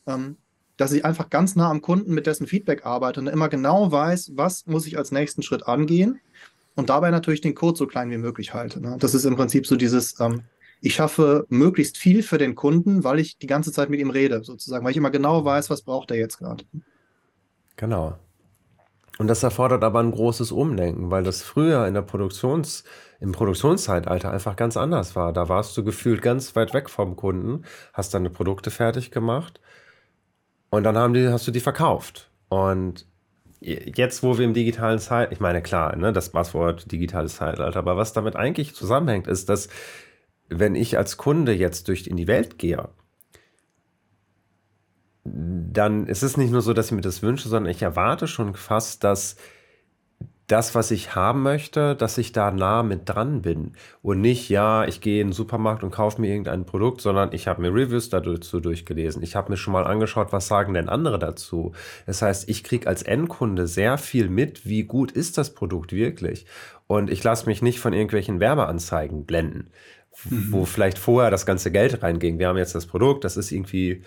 [0.06, 0.38] Ähm,
[0.78, 4.32] dass ich einfach ganz nah am Kunden mit dessen Feedback arbeite und immer genau weiß,
[4.36, 6.20] was muss ich als nächsten Schritt angehen
[6.76, 8.82] und dabei natürlich den Code so klein wie möglich halte.
[8.82, 8.98] Ne?
[9.00, 10.42] Das ist im Prinzip so dieses, ähm,
[10.82, 14.44] ich schaffe möglichst viel für den Kunden, weil ich die ganze Zeit mit ihm rede,
[14.44, 16.66] sozusagen, weil ich immer genau weiß, was braucht er jetzt gerade.
[17.76, 18.18] Genau.
[19.20, 22.84] Und das erfordert aber ein großes Umdenken, weil das früher in der Produktions,
[23.20, 25.34] im Produktionszeitalter einfach ganz anders war.
[25.34, 29.60] Da warst du gefühlt ganz weit weg vom Kunden, hast deine Produkte fertig gemacht
[30.72, 32.32] und dann haben die, hast du die verkauft.
[32.50, 33.06] Und
[33.60, 37.96] jetzt, wo wir im digitalen Zeitalter, ich meine, klar, ne, das Passwort digitales Zeitalter, aber
[37.96, 39.70] was damit eigentlich zusammenhängt, ist, dass
[40.50, 42.90] wenn ich als Kunde jetzt durch in die Welt gehe,
[45.26, 48.56] dann ist es nicht nur so, dass ich mir das wünsche, sondern ich erwarte schon
[48.56, 49.38] fast, dass
[50.48, 53.72] das, was ich haben möchte, dass ich da nah mit dran bin.
[54.02, 57.48] Und nicht, ja, ich gehe in den Supermarkt und kaufe mir irgendein Produkt, sondern ich
[57.48, 59.24] habe mir Reviews dazu durchgelesen.
[59.24, 61.72] Ich habe mir schon mal angeschaut, was sagen denn andere dazu.
[62.06, 66.46] Das heißt, ich kriege als Endkunde sehr viel mit, wie gut ist das Produkt wirklich.
[66.88, 69.70] Und ich lasse mich nicht von irgendwelchen Werbeanzeigen blenden,
[70.30, 70.52] mhm.
[70.52, 72.38] wo vielleicht vorher das ganze Geld reinging.
[72.38, 74.04] Wir haben jetzt das Produkt, das ist irgendwie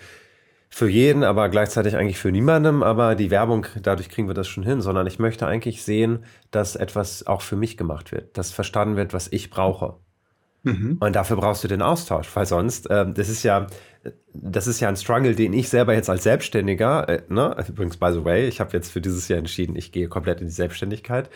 [0.69, 2.83] für jeden, aber gleichzeitig eigentlich für niemandem.
[2.83, 6.75] Aber die Werbung, dadurch kriegen wir das schon hin, sondern ich möchte eigentlich sehen, dass
[6.75, 9.95] etwas auch für mich gemacht wird, dass verstanden wird, was ich brauche.
[10.63, 10.97] Mhm.
[10.99, 13.67] Und dafür brauchst du den Austausch, weil sonst, äh, das ist ja,
[14.33, 17.55] das ist ja ein Struggle, den ich selber jetzt als Selbstständiger, äh, ne?
[17.67, 20.47] übrigens, by the way, ich habe jetzt für dieses Jahr entschieden, ich gehe komplett in
[20.47, 21.29] die Selbstständigkeit.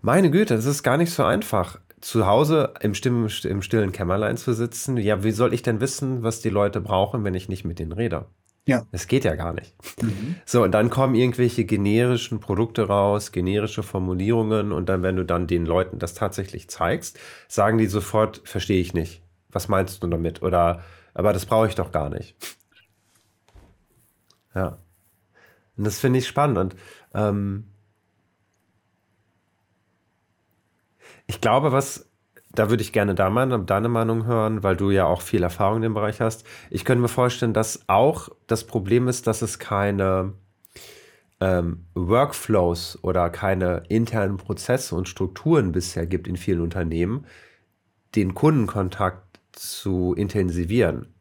[0.00, 4.36] Meine Güte, das ist gar nicht so einfach zu Hause im, Stimm, im stillen Kämmerlein
[4.36, 7.64] zu sitzen, ja, wie soll ich denn wissen, was die Leute brauchen, wenn ich nicht
[7.64, 8.26] mit denen rede?
[8.66, 8.86] Ja.
[8.92, 9.74] Das geht ja gar nicht.
[10.02, 10.36] Mhm.
[10.44, 15.46] So, und dann kommen irgendwelche generischen Produkte raus, generische Formulierungen und dann, wenn du dann
[15.46, 19.22] den Leuten das tatsächlich zeigst, sagen die sofort, verstehe ich nicht.
[19.50, 20.42] Was meinst du damit?
[20.42, 20.82] Oder,
[21.14, 22.36] aber das brauche ich doch gar nicht.
[24.54, 24.78] Ja.
[25.76, 26.58] Und das finde ich spannend.
[26.58, 26.76] Und
[27.14, 27.71] ähm,
[31.32, 32.10] Ich glaube, was,
[32.50, 35.94] da würde ich gerne deine Meinung hören, weil du ja auch viel Erfahrung in dem
[35.94, 36.44] Bereich hast.
[36.68, 40.34] Ich könnte mir vorstellen, dass auch das Problem ist, dass es keine
[41.40, 47.24] ähm, Workflows oder keine internen Prozesse und Strukturen bisher gibt in vielen Unternehmen,
[48.14, 51.14] den Kundenkontakt zu intensivieren.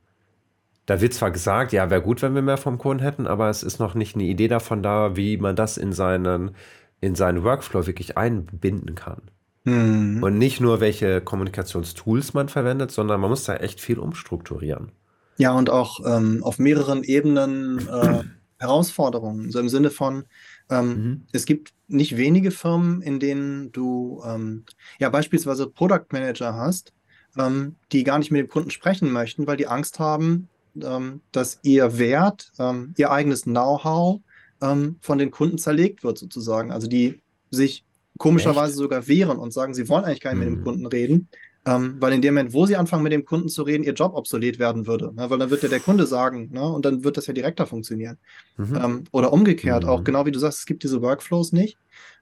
[0.88, 3.64] Da wird zwar gesagt, ja, wäre gut, wenn wir mehr vom Kunden hätten, aber es
[3.64, 6.52] ist noch nicht eine Idee davon da, wie man das in seinen,
[7.00, 9.22] in seinen Workflow wirklich einbinden kann.
[9.64, 10.24] Mhm.
[10.24, 14.92] Und nicht nur, welche Kommunikationstools man verwendet, sondern man muss da echt viel umstrukturieren.
[15.38, 18.24] Ja, und auch ähm, auf mehreren Ebenen äh,
[18.58, 19.52] Herausforderungen.
[19.52, 20.26] So im Sinne von,
[20.70, 21.22] ähm, mhm.
[21.32, 24.66] es gibt nicht wenige Firmen, in denen du ähm,
[25.00, 26.94] ja beispielsweise Product Manager hast,
[27.38, 30.48] ähm, die gar nicht mit dem Kunden sprechen möchten, weil die Angst haben,
[30.82, 34.22] ähm, dass ihr Wert, ähm, ihr eigenes Know-how
[34.64, 36.72] von den Kunden zerlegt wird, sozusagen.
[36.72, 37.20] Also die
[37.50, 37.84] sich
[38.18, 38.78] komischerweise Echt?
[38.78, 40.46] sogar wehren und sagen, sie wollen eigentlich gar nicht mhm.
[40.46, 40.66] mit dem mhm.
[40.66, 41.30] Kunden reden,
[41.66, 44.14] ähm, weil in dem Moment, wo sie anfangen, mit dem Kunden zu reden, ihr Job
[44.16, 45.14] obsolet werden würde.
[45.14, 45.30] Ne?
[45.30, 46.64] Weil dann wird ja der Kunde sagen, ne?
[46.64, 48.18] und dann wird das ja direkter funktionieren.
[48.58, 48.80] Mhm.
[48.84, 49.90] Ähm, oder umgekehrt, mhm.
[49.90, 51.78] auch genau wie du sagst, es gibt diese Workflows nicht.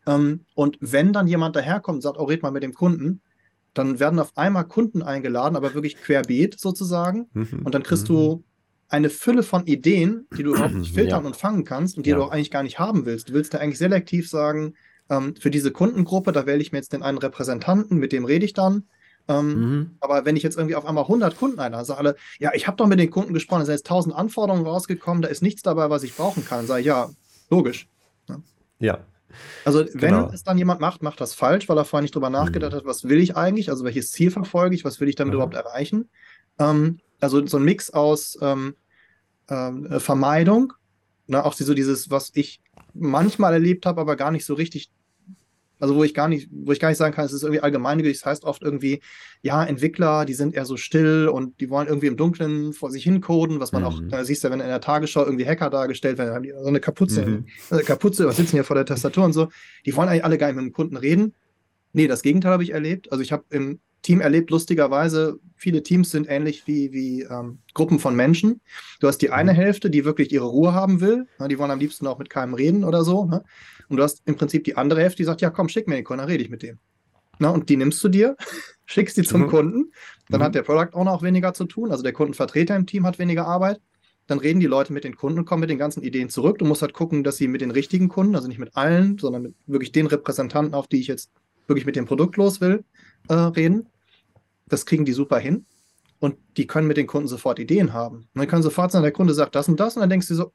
[0.06, 3.22] Ähm, und wenn dann jemand daherkommt und sagt, oh, red mal mit dem Kunden,
[3.74, 7.30] dann werden auf einmal Kunden eingeladen, aber wirklich querbeet sozusagen.
[7.34, 7.62] Mhm.
[7.64, 8.44] Und dann kriegst du mhm.
[8.90, 11.28] eine Fülle von Ideen, die du überhaupt nicht filtern ja.
[11.28, 12.18] und fangen kannst und die ja.
[12.18, 13.30] du auch eigentlich gar nicht haben willst.
[13.30, 14.74] Du willst ja eigentlich selektiv sagen,
[15.10, 18.46] ähm, für diese Kundengruppe, da wähle ich mir jetzt den einen Repräsentanten, mit dem rede
[18.46, 18.88] ich dann.
[19.28, 19.98] Ähm, mhm.
[20.00, 22.78] Aber wenn ich jetzt irgendwie auf einmal 100 Kunden einlade, sage alle, ja, ich habe
[22.78, 25.90] doch mit den Kunden gesprochen, es sind jetzt 1000 Anforderungen rausgekommen, da ist nichts dabei,
[25.90, 26.66] was ich brauchen kann.
[26.66, 27.10] Sage ich, ja,
[27.50, 27.88] logisch.
[28.28, 28.42] Ja.
[28.80, 29.00] ja.
[29.66, 30.32] Also wenn genau.
[30.34, 32.78] es dann jemand macht, macht das falsch, weil er vorher nicht drüber nachgedacht mhm.
[32.78, 35.36] hat, was will ich eigentlich, also welches Ziel verfolge ich, was will ich damit mhm.
[35.36, 36.10] überhaupt erreichen.
[36.58, 38.76] Ähm, also so ein Mix aus ähm,
[39.48, 40.74] äh, Vermeidung,
[41.28, 42.62] ne, auch so dieses, was ich
[42.94, 44.90] manchmal erlebt habe, aber gar nicht so richtig
[45.80, 48.20] also wo ich gar nicht, wo ich gar nicht sagen kann, es ist irgendwie allgemeingültig.
[48.20, 49.02] Das heißt oft irgendwie,
[49.42, 53.04] ja, Entwickler, die sind eher so still und die wollen irgendwie im Dunkeln vor sich
[53.04, 53.88] hin coden, was man mhm.
[53.88, 56.68] auch, da siehst du, wenn in der Tagesschau irgendwie Hacker dargestellt werden, haben die so
[56.68, 57.46] eine Kapuze, mhm.
[57.70, 59.48] eine Kapuze, was sitzen hier vor der Tastatur und so.
[59.86, 61.34] Die wollen eigentlich alle gar nicht mit dem Kunden reden.
[61.94, 63.12] Nee, das Gegenteil habe ich erlebt.
[63.12, 68.00] Also ich habe im Team erlebt, lustigerweise, viele Teams sind ähnlich wie, wie ähm, Gruppen
[68.00, 68.62] von Menschen.
[69.00, 69.58] Du hast die eine mhm.
[69.58, 71.28] Hälfte, die wirklich ihre Ruhe haben will.
[71.38, 73.26] Ne, die wollen am liebsten auch mit keinem reden oder so.
[73.26, 73.44] Ne?
[73.90, 76.04] Und du hast im Prinzip die andere Hälfte, die sagt, ja komm, schick mir den
[76.04, 76.80] Kunden, dann rede ich mit dem.
[77.40, 78.36] Na, und die nimmst du dir,
[78.86, 79.48] schickst die zum mhm.
[79.48, 79.92] Kunden.
[80.30, 80.46] Dann mhm.
[80.46, 81.92] hat der Product Owner auch weniger zu tun.
[81.92, 83.82] Also der Kundenvertreter im Team hat weniger Arbeit.
[84.28, 86.60] Dann reden die Leute mit den Kunden und kommen mit den ganzen Ideen zurück.
[86.60, 89.42] Du musst halt gucken, dass sie mit den richtigen Kunden, also nicht mit allen, sondern
[89.42, 91.32] mit wirklich den Repräsentanten, auf die ich jetzt
[91.66, 92.84] wirklich mit dem Produkt los will,
[93.28, 93.88] äh, reden.
[94.68, 95.66] Das kriegen die super hin.
[96.20, 98.18] Und die können mit den Kunden sofort Ideen haben.
[98.18, 99.96] Und dann können sofort sagen, der Kunde sagt das und das.
[99.96, 100.52] Und dann denkst du so,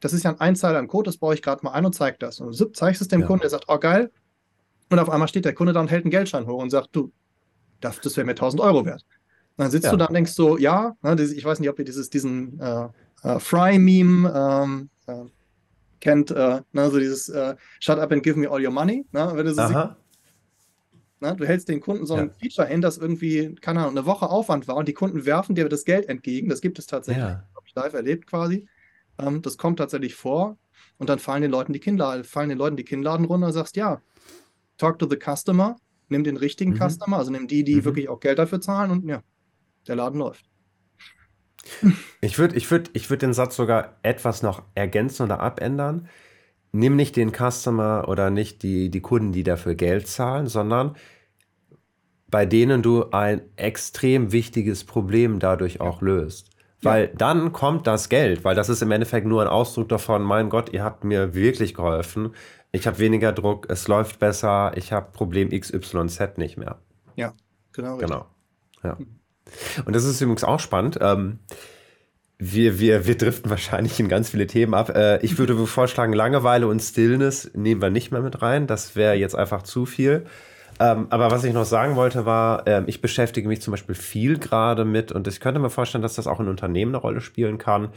[0.00, 2.16] das ist ja ein Einzeiler im Code, das baue ich gerade mal ein und zeige
[2.18, 2.40] das.
[2.40, 3.26] Und du zeigst es dem ja.
[3.26, 4.10] Kunden, der sagt, oh geil.
[4.90, 7.12] Und auf einmal steht der Kunde da und hält einen Geldschein hoch und sagt, du,
[7.80, 9.04] das, das wäre mir 1000 Euro wert.
[9.56, 9.90] Und dann sitzt ja.
[9.90, 12.88] du da und denkst so, ja, ne, ich weiß nicht, ob ihr dieses, diesen äh,
[13.24, 15.24] äh, Fry-Meme ähm, äh,
[16.00, 19.04] kennt, äh, ne, so dieses äh, Shut up and give me all your money.
[19.12, 19.96] Ne, wenn du so siehst,
[21.20, 22.34] ne, du hältst den Kunden so ein ja.
[22.40, 25.68] Feature hin, das irgendwie, keine Ahnung, eine Woche Aufwand war und die Kunden werfen dir
[25.68, 26.48] das Geld entgegen.
[26.48, 27.24] Das gibt es tatsächlich.
[27.24, 27.44] Ja.
[27.54, 28.68] Habe ich live erlebt quasi.
[29.18, 30.58] Ähm, das kommt tatsächlich vor.
[30.98, 33.76] Und dann fallen den Leuten die Kinnladen, fallen den Leuten die Kinnladen runter und sagst,
[33.76, 34.00] ja,
[34.78, 35.76] talk to the customer,
[36.08, 36.88] nimm den richtigen mhm.
[36.88, 37.84] Customer, also nimm die, die mhm.
[37.84, 39.22] wirklich auch Geld dafür zahlen und ja,
[39.86, 40.44] der Laden läuft.
[42.20, 46.08] Ich würde ich würd, ich würd den Satz sogar etwas noch ergänzen oder abändern.
[46.72, 50.96] Nimm nicht den Customer oder nicht die, die Kunden, die dafür Geld zahlen, sondern
[52.28, 56.50] bei denen du ein extrem wichtiges Problem dadurch auch löst.
[56.82, 57.10] Weil ja.
[57.16, 60.72] dann kommt das Geld, weil das ist im Endeffekt nur ein Ausdruck davon, mein Gott,
[60.72, 62.34] ihr habt mir wirklich geholfen.
[62.70, 66.78] Ich habe weniger Druck, es läuft besser, ich habe Problem XYZ nicht mehr.
[67.16, 67.32] Ja,
[67.72, 67.96] genau.
[67.96, 68.26] Genau.
[68.84, 68.96] Ja.
[69.84, 70.98] Und das ist übrigens auch spannend.
[71.00, 71.40] Ähm,
[72.38, 74.90] wir, wir, wir driften wahrscheinlich in ganz viele Themen ab.
[74.90, 78.66] Äh, ich würde vorschlagen, Langeweile und Stillness nehmen wir nicht mehr mit rein.
[78.66, 80.26] Das wäre jetzt einfach zu viel.
[80.80, 84.38] Ähm, aber was ich noch sagen wollte, war, ähm, ich beschäftige mich zum Beispiel viel
[84.38, 87.58] gerade mit, und ich könnte mir vorstellen, dass das auch in Unternehmen eine Rolle spielen
[87.58, 87.90] kann,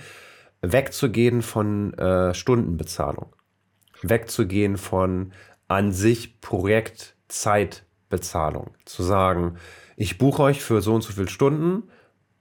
[0.62, 3.36] wegzugehen von äh, Stundenbezahlung.
[4.02, 5.34] Wegzugehen von
[5.68, 8.72] an sich Projektzeitbezahlung.
[8.86, 9.58] Zu sagen,
[9.96, 11.84] ich buche euch für so und so viele Stunden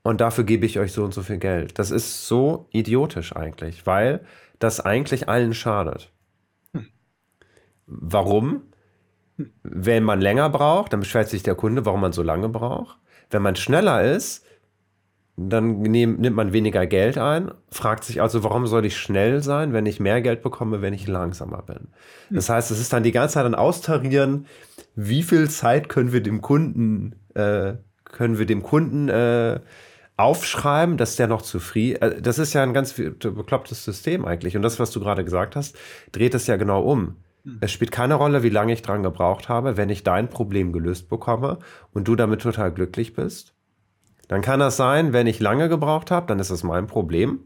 [0.02, 1.78] und dafür gebe ich euch so und so viel Geld.
[1.78, 4.24] Das ist so idiotisch eigentlich, weil
[4.58, 6.10] das eigentlich allen schadet.
[6.72, 6.86] Hm.
[7.86, 8.62] Warum?
[9.62, 12.98] Wenn man länger braucht, dann beschwert sich der Kunde, warum man so lange braucht.
[13.30, 14.44] Wenn man schneller ist,
[15.36, 19.72] dann nehm, nimmt man weniger Geld ein, fragt sich also, warum soll ich schnell sein,
[19.72, 21.88] wenn ich mehr Geld bekomme, wenn ich langsamer bin.
[22.28, 24.46] Das heißt, es ist dann die ganze Zeit ein Austarieren,
[24.96, 27.74] wie viel Zeit können wir dem Kunden, äh,
[28.04, 29.60] können wir dem Kunden äh,
[30.16, 34.56] aufschreiben, dass der noch zufrieden, äh, das ist ja ein ganz beklopptes System eigentlich.
[34.56, 35.76] Und das, was du gerade gesagt hast,
[36.12, 37.16] dreht es ja genau um.
[37.44, 37.58] Hm.
[37.60, 41.08] Es spielt keine Rolle, wie lange ich dran gebraucht habe, wenn ich dein Problem gelöst
[41.08, 41.58] bekomme
[41.92, 43.54] und du damit total glücklich bist.
[44.28, 47.40] Dann kann das sein, wenn ich lange gebraucht habe, dann ist es mein Problem.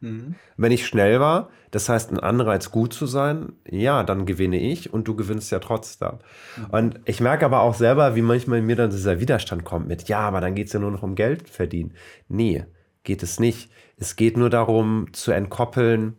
[0.00, 0.34] Mhm.
[0.56, 4.92] Wenn ich schnell war, das heißt ein Anreiz gut zu sein, ja, dann gewinne ich
[4.92, 6.18] und du gewinnst ja trotzdem.
[6.56, 6.64] Mhm.
[6.70, 10.08] Und ich merke aber auch selber, wie manchmal in mir dann dieser Widerstand kommt mit,
[10.08, 11.94] ja, aber dann geht es ja nur noch um Geld verdienen.
[12.28, 12.64] Nee,
[13.04, 13.70] geht es nicht.
[13.96, 16.18] Es geht nur darum zu entkoppeln,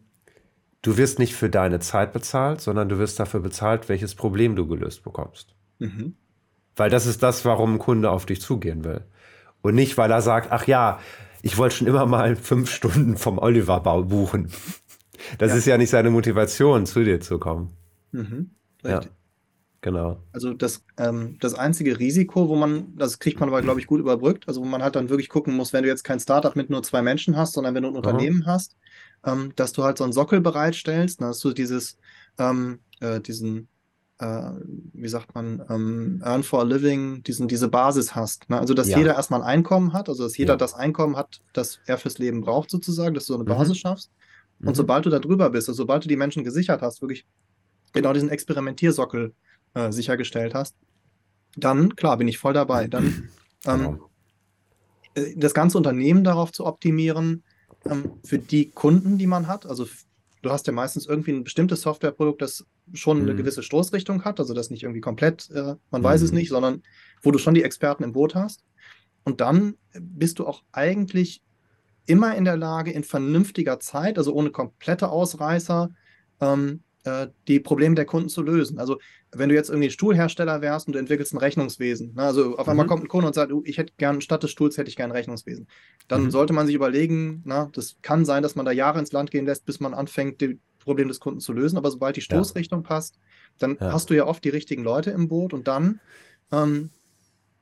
[0.82, 4.68] du wirst nicht für deine Zeit bezahlt, sondern du wirst dafür bezahlt, welches Problem du
[4.68, 5.56] gelöst bekommst.
[5.80, 6.16] Mhm.
[6.76, 9.04] Weil das ist das, warum ein Kunde auf dich zugehen will.
[9.62, 11.00] Und nicht, weil er sagt, ach ja,
[11.42, 14.52] ich wollte schon immer mal fünf Stunden vom Oliver buchen.
[15.40, 15.58] Das ja.
[15.58, 17.72] ist ja nicht seine Motivation, zu dir zu kommen.
[18.12, 18.52] Mhm,
[18.84, 19.02] ja,
[19.82, 20.22] genau.
[20.32, 24.00] Also das, ähm, das einzige Risiko, wo man, das kriegt man aber, glaube ich, gut
[24.00, 26.70] überbrückt, also wo man halt dann wirklich gucken muss, wenn du jetzt kein Startup mit
[26.70, 27.98] nur zwei Menschen hast, sondern wenn du ein mhm.
[27.98, 28.78] Unternehmen hast,
[29.26, 31.98] ähm, dass du halt so einen Sockel bereitstellst, dass du dieses,
[32.38, 33.68] ähm, äh, diesen
[34.20, 34.52] äh,
[34.94, 38.50] wie sagt man, ähm, Earn for a Living, diesen, diese Basis hast.
[38.50, 38.60] Ne?
[38.60, 38.98] Also, dass ja.
[38.98, 40.58] jeder erstmal ein Einkommen hat, also dass jeder ja.
[40.58, 43.56] das Einkommen hat, das er fürs Leben braucht, sozusagen, dass du so eine mhm.
[43.58, 44.12] Basis schaffst.
[44.60, 44.76] Und mhm.
[44.76, 47.26] sobald du da drüber bist, also sobald du die Menschen gesichert hast, wirklich
[47.94, 49.34] genau diesen Experimentiersockel
[49.76, 50.76] äh, sichergestellt hast,
[51.56, 52.88] dann, klar, bin ich voll dabei.
[52.88, 53.30] Dann
[53.66, 54.10] ähm, genau.
[55.14, 57.44] äh, das ganze Unternehmen darauf zu optimieren,
[58.24, 59.86] für die Kunden, die man hat, also
[60.42, 63.38] du hast ja meistens irgendwie ein bestimmtes Softwareprodukt, das schon eine mhm.
[63.38, 66.06] gewisse Stoßrichtung hat, also das nicht irgendwie komplett, äh, man mhm.
[66.06, 66.38] weiß es mhm.
[66.38, 66.84] nicht, sondern
[67.22, 68.64] wo du schon die Experten im Boot hast.
[69.24, 71.42] Und dann bist du auch eigentlich
[72.06, 75.90] immer in der Lage, in vernünftiger Zeit, also ohne komplette Ausreißer,
[76.40, 78.80] ähm, äh, die Probleme der Kunden zu lösen.
[78.80, 79.00] Also
[79.32, 82.86] wenn du jetzt irgendwie Stuhlhersteller wärst und du entwickelst ein Rechnungswesen, ne, also auf einmal
[82.86, 82.90] mhm.
[82.90, 85.16] kommt ein Kunde und sagt, ich hätte gern statt des Stuhls hätte ich gern ein
[85.16, 85.68] Rechnungswesen,
[86.08, 86.32] dann mhm.
[86.32, 89.46] sollte man sich überlegen, na, das kann sein, dass man da Jahre ins Land gehen
[89.46, 91.78] lässt, bis man anfängt, die Probleme des Kunden zu lösen.
[91.78, 92.88] Aber sobald die Stoßrichtung ja.
[92.88, 93.20] passt,
[93.60, 93.92] dann ja.
[93.92, 96.00] hast du ja oft die richtigen Leute im Boot und dann
[96.52, 96.90] ähm,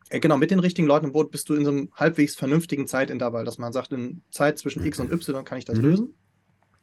[0.10, 2.88] äh, Genau, mit den richtigen Leuten im Boot bist du in so einem halbwegs vernünftigen
[2.88, 5.84] Zeitintervall, dass man sagt, in Zeit zwischen X und Y kann ich das mhm.
[5.84, 6.14] lösen.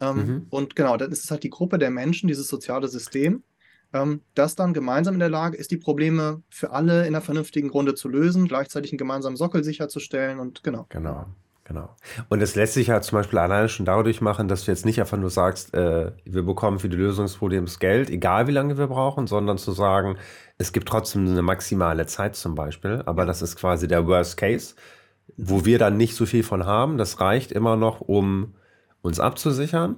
[0.03, 0.47] Ähm, mhm.
[0.51, 3.45] Und genau, dann ist es halt die Gruppe der Menschen, dieses soziale System,
[3.93, 7.71] ähm, das dann gemeinsam in der Lage ist, die Probleme für alle in einer vernünftigen
[7.71, 10.87] Runde zu lösen, gleichzeitig einen gemeinsamen Sockel sicherzustellen und genau.
[10.89, 11.27] Genau.
[11.65, 11.95] Genau.
[12.29, 14.99] Und es lässt sich ja zum Beispiel alleine schon dadurch machen, dass du jetzt nicht
[14.99, 18.77] einfach nur sagst, äh, wir bekommen für die Lösung des Problems Geld, egal wie lange
[18.77, 20.19] wir brauchen, sondern zu sagen,
[20.59, 24.75] es gibt trotzdem eine maximale Zeit zum Beispiel, aber das ist quasi der Worst Case,
[25.37, 26.99] wo wir dann nicht so viel von haben.
[26.99, 28.55] Das reicht immer noch, um
[29.03, 29.97] uns abzusichern.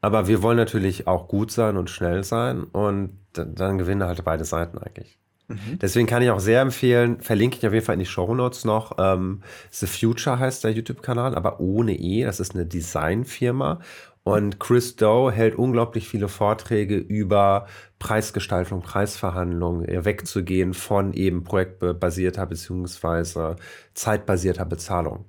[0.00, 4.44] Aber wir wollen natürlich auch gut sein und schnell sein und dann gewinnen halt beide
[4.44, 5.18] Seiten eigentlich.
[5.48, 5.78] Mhm.
[5.80, 8.64] Deswegen kann ich auch sehr empfehlen, verlinke ich auf jeden Fall in die Show Notes
[8.64, 8.96] noch.
[8.98, 12.24] Ähm, The Future heißt der YouTube-Kanal, aber ohne E.
[12.24, 13.80] Das ist eine Designfirma.
[14.22, 17.68] Und Chris Doe hält unglaublich viele Vorträge über
[18.00, 23.54] Preisgestaltung, Preisverhandlungen, wegzugehen von eben projektbasierter bzw.
[23.94, 25.26] zeitbasierter Bezahlung.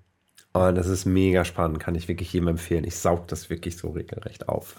[0.54, 2.84] Und das ist mega spannend, kann ich wirklich jedem empfehlen.
[2.84, 4.76] Ich saug das wirklich so regelrecht auf.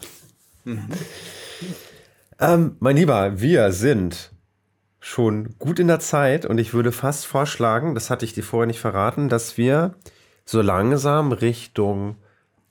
[0.65, 0.89] Mhm.
[2.41, 4.33] Ähm, mein Lieber, wir sind
[5.01, 8.67] schon gut in der Zeit und ich würde fast vorschlagen, das hatte ich dir vorher
[8.67, 9.95] nicht verraten, dass wir
[10.45, 12.17] so langsam Richtung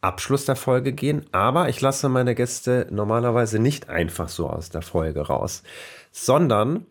[0.01, 1.25] Abschluss der Folge gehen.
[1.31, 5.63] Aber ich lasse meine Gäste normalerweise nicht einfach so aus der Folge raus,
[6.11, 6.85] sondern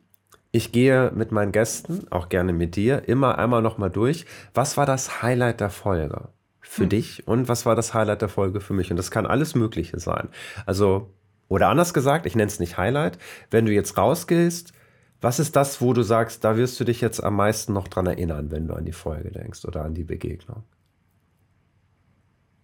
[0.56, 4.24] ich gehe mit meinen Gästen, auch gerne mit dir, immer einmal nochmal durch.
[4.54, 6.88] Was war das Highlight der Folge für hm.
[6.88, 8.90] dich und was war das Highlight der Folge für mich?
[8.90, 10.28] Und das kann alles Mögliche sein.
[10.64, 11.12] Also,
[11.48, 13.18] oder anders gesagt, ich nenne es nicht Highlight.
[13.50, 14.72] Wenn du jetzt rausgehst,
[15.20, 18.06] was ist das, wo du sagst, da wirst du dich jetzt am meisten noch dran
[18.06, 20.64] erinnern, wenn du an die Folge denkst oder an die Begegnung?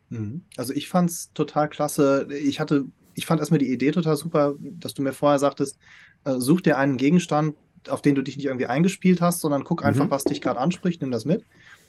[0.09, 0.45] Mhm.
[0.57, 2.27] Also ich fand es total klasse.
[2.31, 5.79] Ich hatte, ich fand erstmal die Idee total super, dass du mir vorher sagtest,
[6.25, 7.57] äh, such dir einen Gegenstand,
[7.89, 10.11] auf den du dich nicht irgendwie eingespielt hast, sondern guck einfach, mhm.
[10.11, 11.45] was dich gerade anspricht, nimm das mit.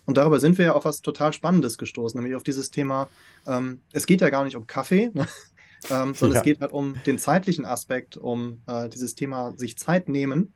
[0.05, 3.09] Und darüber sind wir ja auf was total Spannendes gestoßen, nämlich auf dieses Thema,
[3.47, 5.27] ähm, es geht ja gar nicht um Kaffee, ne?
[5.89, 6.39] ähm, sondern ja.
[6.39, 10.53] es geht halt um den zeitlichen Aspekt, um äh, dieses Thema sich Zeit nehmen.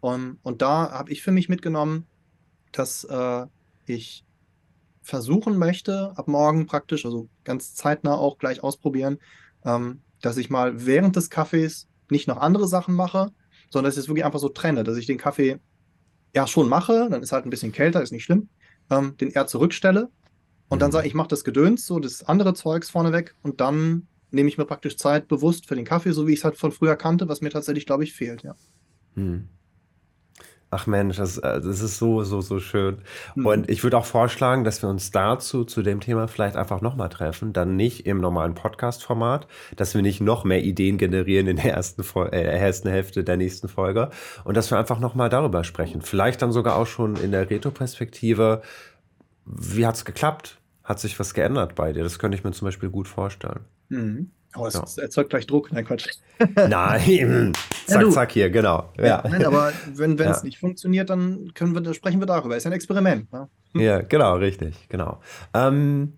[0.00, 2.06] Und, und da habe ich für mich mitgenommen,
[2.72, 3.46] dass äh,
[3.86, 4.24] ich
[5.02, 9.18] versuchen möchte, ab morgen praktisch, also ganz zeitnah auch gleich ausprobieren,
[9.64, 13.32] ähm, dass ich mal während des Kaffees nicht noch andere Sachen mache,
[13.70, 15.58] sondern dass ich es wirklich einfach so trenne, dass ich den Kaffee
[16.34, 18.48] ja schon mache, dann ist halt ein bisschen kälter, ist nicht schlimm,
[18.90, 20.10] ähm, den eher zurückstelle
[20.68, 20.80] und mhm.
[20.80, 24.58] dann sage ich, mache das Gedöns, so das andere Zeugs vorneweg und dann nehme ich
[24.58, 27.28] mir praktisch Zeit bewusst für den Kaffee, so wie ich es halt von früher kannte,
[27.28, 28.54] was mir tatsächlich, glaube ich, fehlt, ja.
[29.14, 29.48] Mhm.
[30.68, 32.98] Ach Mensch, das, äh, das ist so, so, so schön.
[33.36, 33.46] Mhm.
[33.46, 37.08] Und ich würde auch vorschlagen, dass wir uns dazu, zu dem Thema vielleicht einfach nochmal
[37.08, 37.52] treffen.
[37.52, 42.02] Dann nicht im normalen Podcast-Format, dass wir nicht noch mehr Ideen generieren in der ersten,
[42.32, 44.10] äh, ersten Hälfte der nächsten Folge.
[44.44, 46.02] Und dass wir einfach nochmal darüber sprechen.
[46.02, 48.62] Vielleicht dann sogar auch schon in der Retro-Perspektive.
[49.44, 50.58] Wie hat es geklappt?
[50.82, 52.02] Hat sich was geändert bei dir?
[52.02, 53.60] Das könnte ich mir zum Beispiel gut vorstellen.
[53.88, 54.30] Mhm.
[54.54, 55.02] Oh, es ja.
[55.02, 55.72] erzeugt gleich Druck.
[55.72, 56.08] Nein, Quatsch.
[56.54, 57.52] Nein,
[57.86, 58.92] zack, ja, zack, hier, genau.
[58.98, 59.22] Ja.
[59.28, 62.56] Nein, aber wenn es nicht funktioniert, dann können wir, sprechen wir darüber.
[62.56, 63.32] Ist ja ein Experiment.
[63.32, 63.48] Ne?
[63.72, 63.80] Hm.
[63.80, 65.20] Ja, genau, richtig, genau.
[65.54, 66.14] Ähm,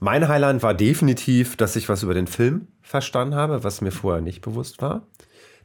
[0.00, 4.22] mein Highlight war definitiv, dass ich was über den Film verstanden habe, was mir vorher
[4.22, 5.06] nicht bewusst war.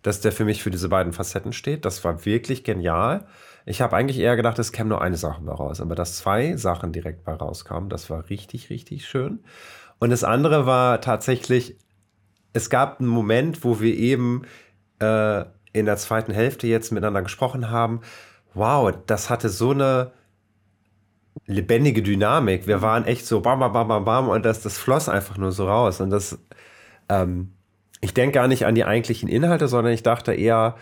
[0.01, 1.85] Dass der für mich für diese beiden Facetten steht.
[1.85, 3.25] Das war wirklich genial.
[3.65, 6.55] Ich habe eigentlich eher gedacht, es käme nur eine Sache bei raus, aber dass zwei
[6.55, 9.39] Sachen direkt bei rauskamen, das war richtig, richtig schön.
[9.97, 11.77] Und das andere war tatsächlich,
[12.55, 14.43] es gab einen Moment, wo wir eben
[14.99, 15.43] äh,
[15.73, 17.99] in der zweiten Hälfte jetzt miteinander gesprochen haben.
[18.53, 20.11] Wow, das hatte so eine
[21.45, 22.65] lebendige Dynamik.
[22.65, 25.51] Wir waren echt so bam, bam, bam, bam, bam und das, das floss einfach nur
[25.51, 25.99] so raus.
[25.99, 26.39] Und das,
[27.09, 27.51] ähm,
[27.99, 30.75] ich denke gar nicht an die eigentlichen Inhalte, sondern ich dachte eher,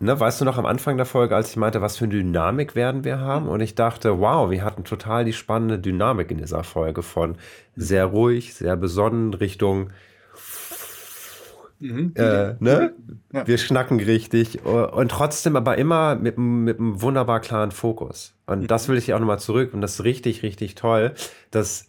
[0.00, 2.74] ne, weißt du noch am Anfang der Folge, als ich meinte, was für eine Dynamik
[2.74, 3.46] werden wir haben?
[3.46, 7.36] Und ich dachte, wow, wir hatten total die spannende Dynamik in dieser Folge von
[7.76, 9.90] sehr ruhig, sehr besonnen Richtung
[11.82, 12.12] Mhm.
[12.14, 12.94] Äh, ne?
[13.32, 13.46] Ja.
[13.46, 18.34] Wir schnacken richtig und trotzdem aber immer mit, mit einem wunderbar klaren Fokus.
[18.46, 18.66] Und mhm.
[18.68, 21.12] das will ich auch nochmal zurück und das ist richtig, richtig toll,
[21.50, 21.86] dass,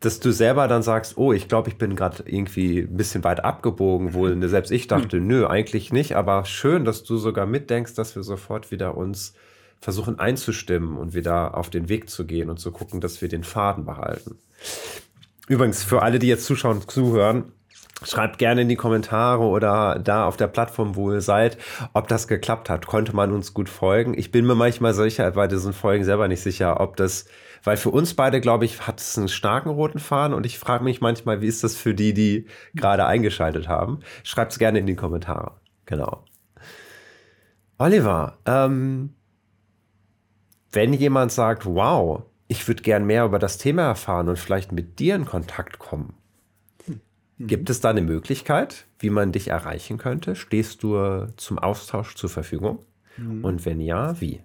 [0.00, 3.44] dass du selber dann sagst, oh, ich glaube, ich bin gerade irgendwie ein bisschen weit
[3.44, 4.48] abgebogen, wo mhm.
[4.48, 5.26] selbst ich dachte, mhm.
[5.26, 9.34] nö, eigentlich nicht, aber schön, dass du sogar mitdenkst, dass wir sofort wieder uns
[9.78, 13.44] versuchen einzustimmen und wieder auf den Weg zu gehen und zu gucken, dass wir den
[13.44, 14.38] Faden behalten.
[15.48, 17.52] Übrigens, für alle, die jetzt zuschauen, zuhören,
[18.04, 21.56] Schreibt gerne in die Kommentare oder da auf der Plattform, wo ihr seid,
[21.94, 22.86] ob das geklappt hat.
[22.86, 24.12] Konnte man uns gut folgen?
[24.18, 27.26] Ich bin mir manchmal sicher, bei diesen Folgen selber nicht sicher, ob das,
[27.64, 30.84] weil für uns beide, glaube ich, hat es einen starken roten Faden und ich frage
[30.84, 34.00] mich manchmal, wie ist das für die, die gerade eingeschaltet haben?
[34.24, 35.52] Schreibt es gerne in die Kommentare.
[35.86, 36.22] Genau.
[37.78, 39.14] Oliver, ähm,
[40.70, 44.98] wenn jemand sagt, wow, ich würde gern mehr über das Thema erfahren und vielleicht mit
[44.98, 46.14] dir in Kontakt kommen,
[47.38, 47.46] Mhm.
[47.46, 50.36] Gibt es da eine Möglichkeit, wie man dich erreichen könnte?
[50.36, 52.78] Stehst du zum Austausch zur Verfügung?
[53.16, 53.44] Mhm.
[53.44, 54.40] Und wenn ja, wie?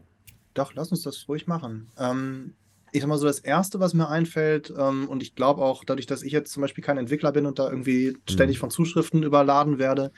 [0.53, 1.89] Doch, lass uns das ruhig machen.
[1.97, 2.53] Ähm,
[2.91, 6.07] ich sag mal so, das Erste, was mir einfällt, ähm, und ich glaube auch, dadurch,
[6.07, 8.61] dass ich jetzt zum Beispiel kein Entwickler bin und da irgendwie ständig mhm.
[8.61, 10.11] von Zuschriften überladen werde,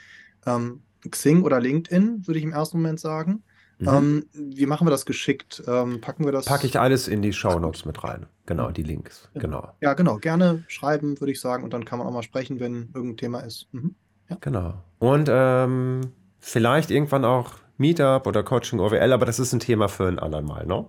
[0.45, 3.43] ähm, Xing oder LinkedIn, würde ich im ersten Moment sagen.
[3.79, 3.87] Mhm.
[3.87, 5.63] Ähm, wie machen wir das geschickt?
[5.67, 6.45] Ähm, packen wir das?
[6.45, 8.27] Packe ich alles in die Show Notes mit rein.
[8.45, 9.29] Genau, die Links.
[9.33, 9.71] Genau.
[9.81, 10.17] Ja, genau.
[10.17, 11.63] Gerne schreiben, würde ich sagen.
[11.63, 13.67] Und dann kann man auch mal sprechen, wenn irgendein Thema ist.
[13.71, 13.95] Mhm.
[14.29, 14.37] Ja.
[14.39, 14.75] Genau.
[14.99, 16.01] Und ähm,
[16.39, 20.65] vielleicht irgendwann auch Meetup oder Coaching OWL, aber das ist ein Thema für ein andermal,
[20.65, 20.85] ne?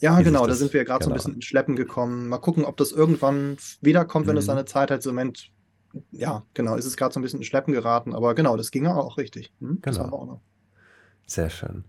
[0.00, 1.06] Ja, Wie genau, da sind wir ja gerade genau.
[1.06, 1.16] so ein genau.
[1.16, 2.28] bisschen ins Schleppen gekommen.
[2.28, 4.40] Mal gucken, ob das irgendwann wiederkommt, wenn mhm.
[4.40, 5.06] es seine Zeit hat.
[5.06, 5.50] Im Moment,
[6.10, 8.86] ja, genau, ist es gerade so ein bisschen ins Schleppen geraten, aber genau, das ging
[8.86, 9.52] auch richtig.
[9.60, 10.40] Mhm, genau.
[11.26, 11.84] Sehr schön.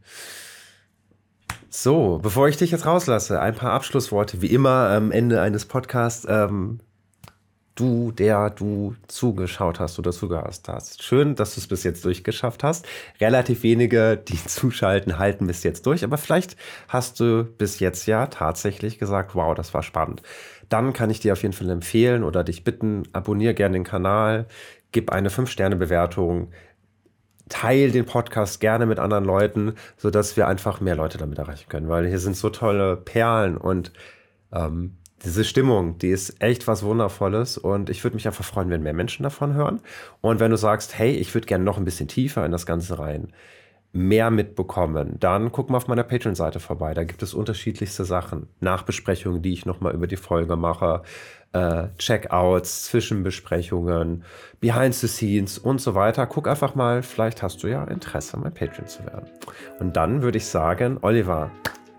[1.69, 6.25] So, bevor ich dich jetzt rauslasse, ein paar Abschlussworte, wie immer am Ende eines Podcasts.
[6.29, 6.79] Ähm,
[7.75, 11.03] du, der du zugeschaut hast oder zugehört hast.
[11.03, 12.87] Schön, dass du es bis jetzt durchgeschafft hast.
[13.19, 16.55] Relativ wenige, die zuschalten, halten bis jetzt durch, aber vielleicht
[16.87, 20.21] hast du bis jetzt ja tatsächlich gesagt, wow, das war spannend.
[20.69, 24.47] Dann kann ich dir auf jeden Fall empfehlen oder dich bitten, abonniere gerne den Kanal,
[24.91, 26.51] gib eine 5-Sterne-Bewertung,
[27.49, 31.89] teil den Podcast gerne mit anderen Leuten, sodass wir einfach mehr Leute damit erreichen können,
[31.89, 33.91] weil hier sind so tolle Perlen und
[34.51, 38.83] ähm, diese Stimmung, die ist echt was Wundervolles und ich würde mich einfach freuen, wenn
[38.83, 39.81] mehr Menschen davon hören.
[40.21, 42.99] Und wenn du sagst, hey, ich würde gerne noch ein bisschen tiefer in das Ganze
[42.99, 43.33] rein,
[43.95, 46.93] mehr mitbekommen, dann guck mal auf meiner Patreon-Seite vorbei.
[46.93, 48.47] Da gibt es unterschiedlichste Sachen.
[48.59, 51.01] Nachbesprechungen, die ich nochmal über die Folge mache,
[51.53, 54.23] äh, Checkouts, Zwischenbesprechungen,
[54.59, 56.27] Behind the Scenes und so weiter.
[56.27, 59.29] Guck einfach mal, vielleicht hast du ja Interesse, mein Patreon zu werden.
[59.79, 61.49] Und dann würde ich sagen, Oliver,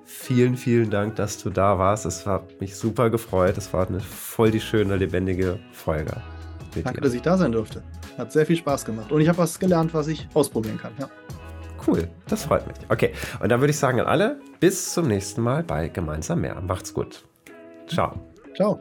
[0.04, 2.04] vielen, vielen Dank, dass du da warst.
[2.04, 3.56] Es hat mich super gefreut.
[3.56, 6.22] Es war eine voll die schöne, lebendige Folge.
[6.74, 7.00] Danke, dir.
[7.00, 7.82] dass ich da sein durfte.
[8.18, 9.10] Hat sehr viel Spaß gemacht.
[9.10, 10.92] Und ich habe was gelernt, was ich ausprobieren kann.
[10.98, 11.08] Ja.
[11.86, 12.76] Cool, das freut mich.
[12.88, 16.60] Okay, und dann würde ich sagen an alle, bis zum nächsten Mal bei Gemeinsam mehr.
[16.60, 17.24] Macht's gut.
[17.86, 18.20] Ciao.
[18.56, 18.80] Ciao.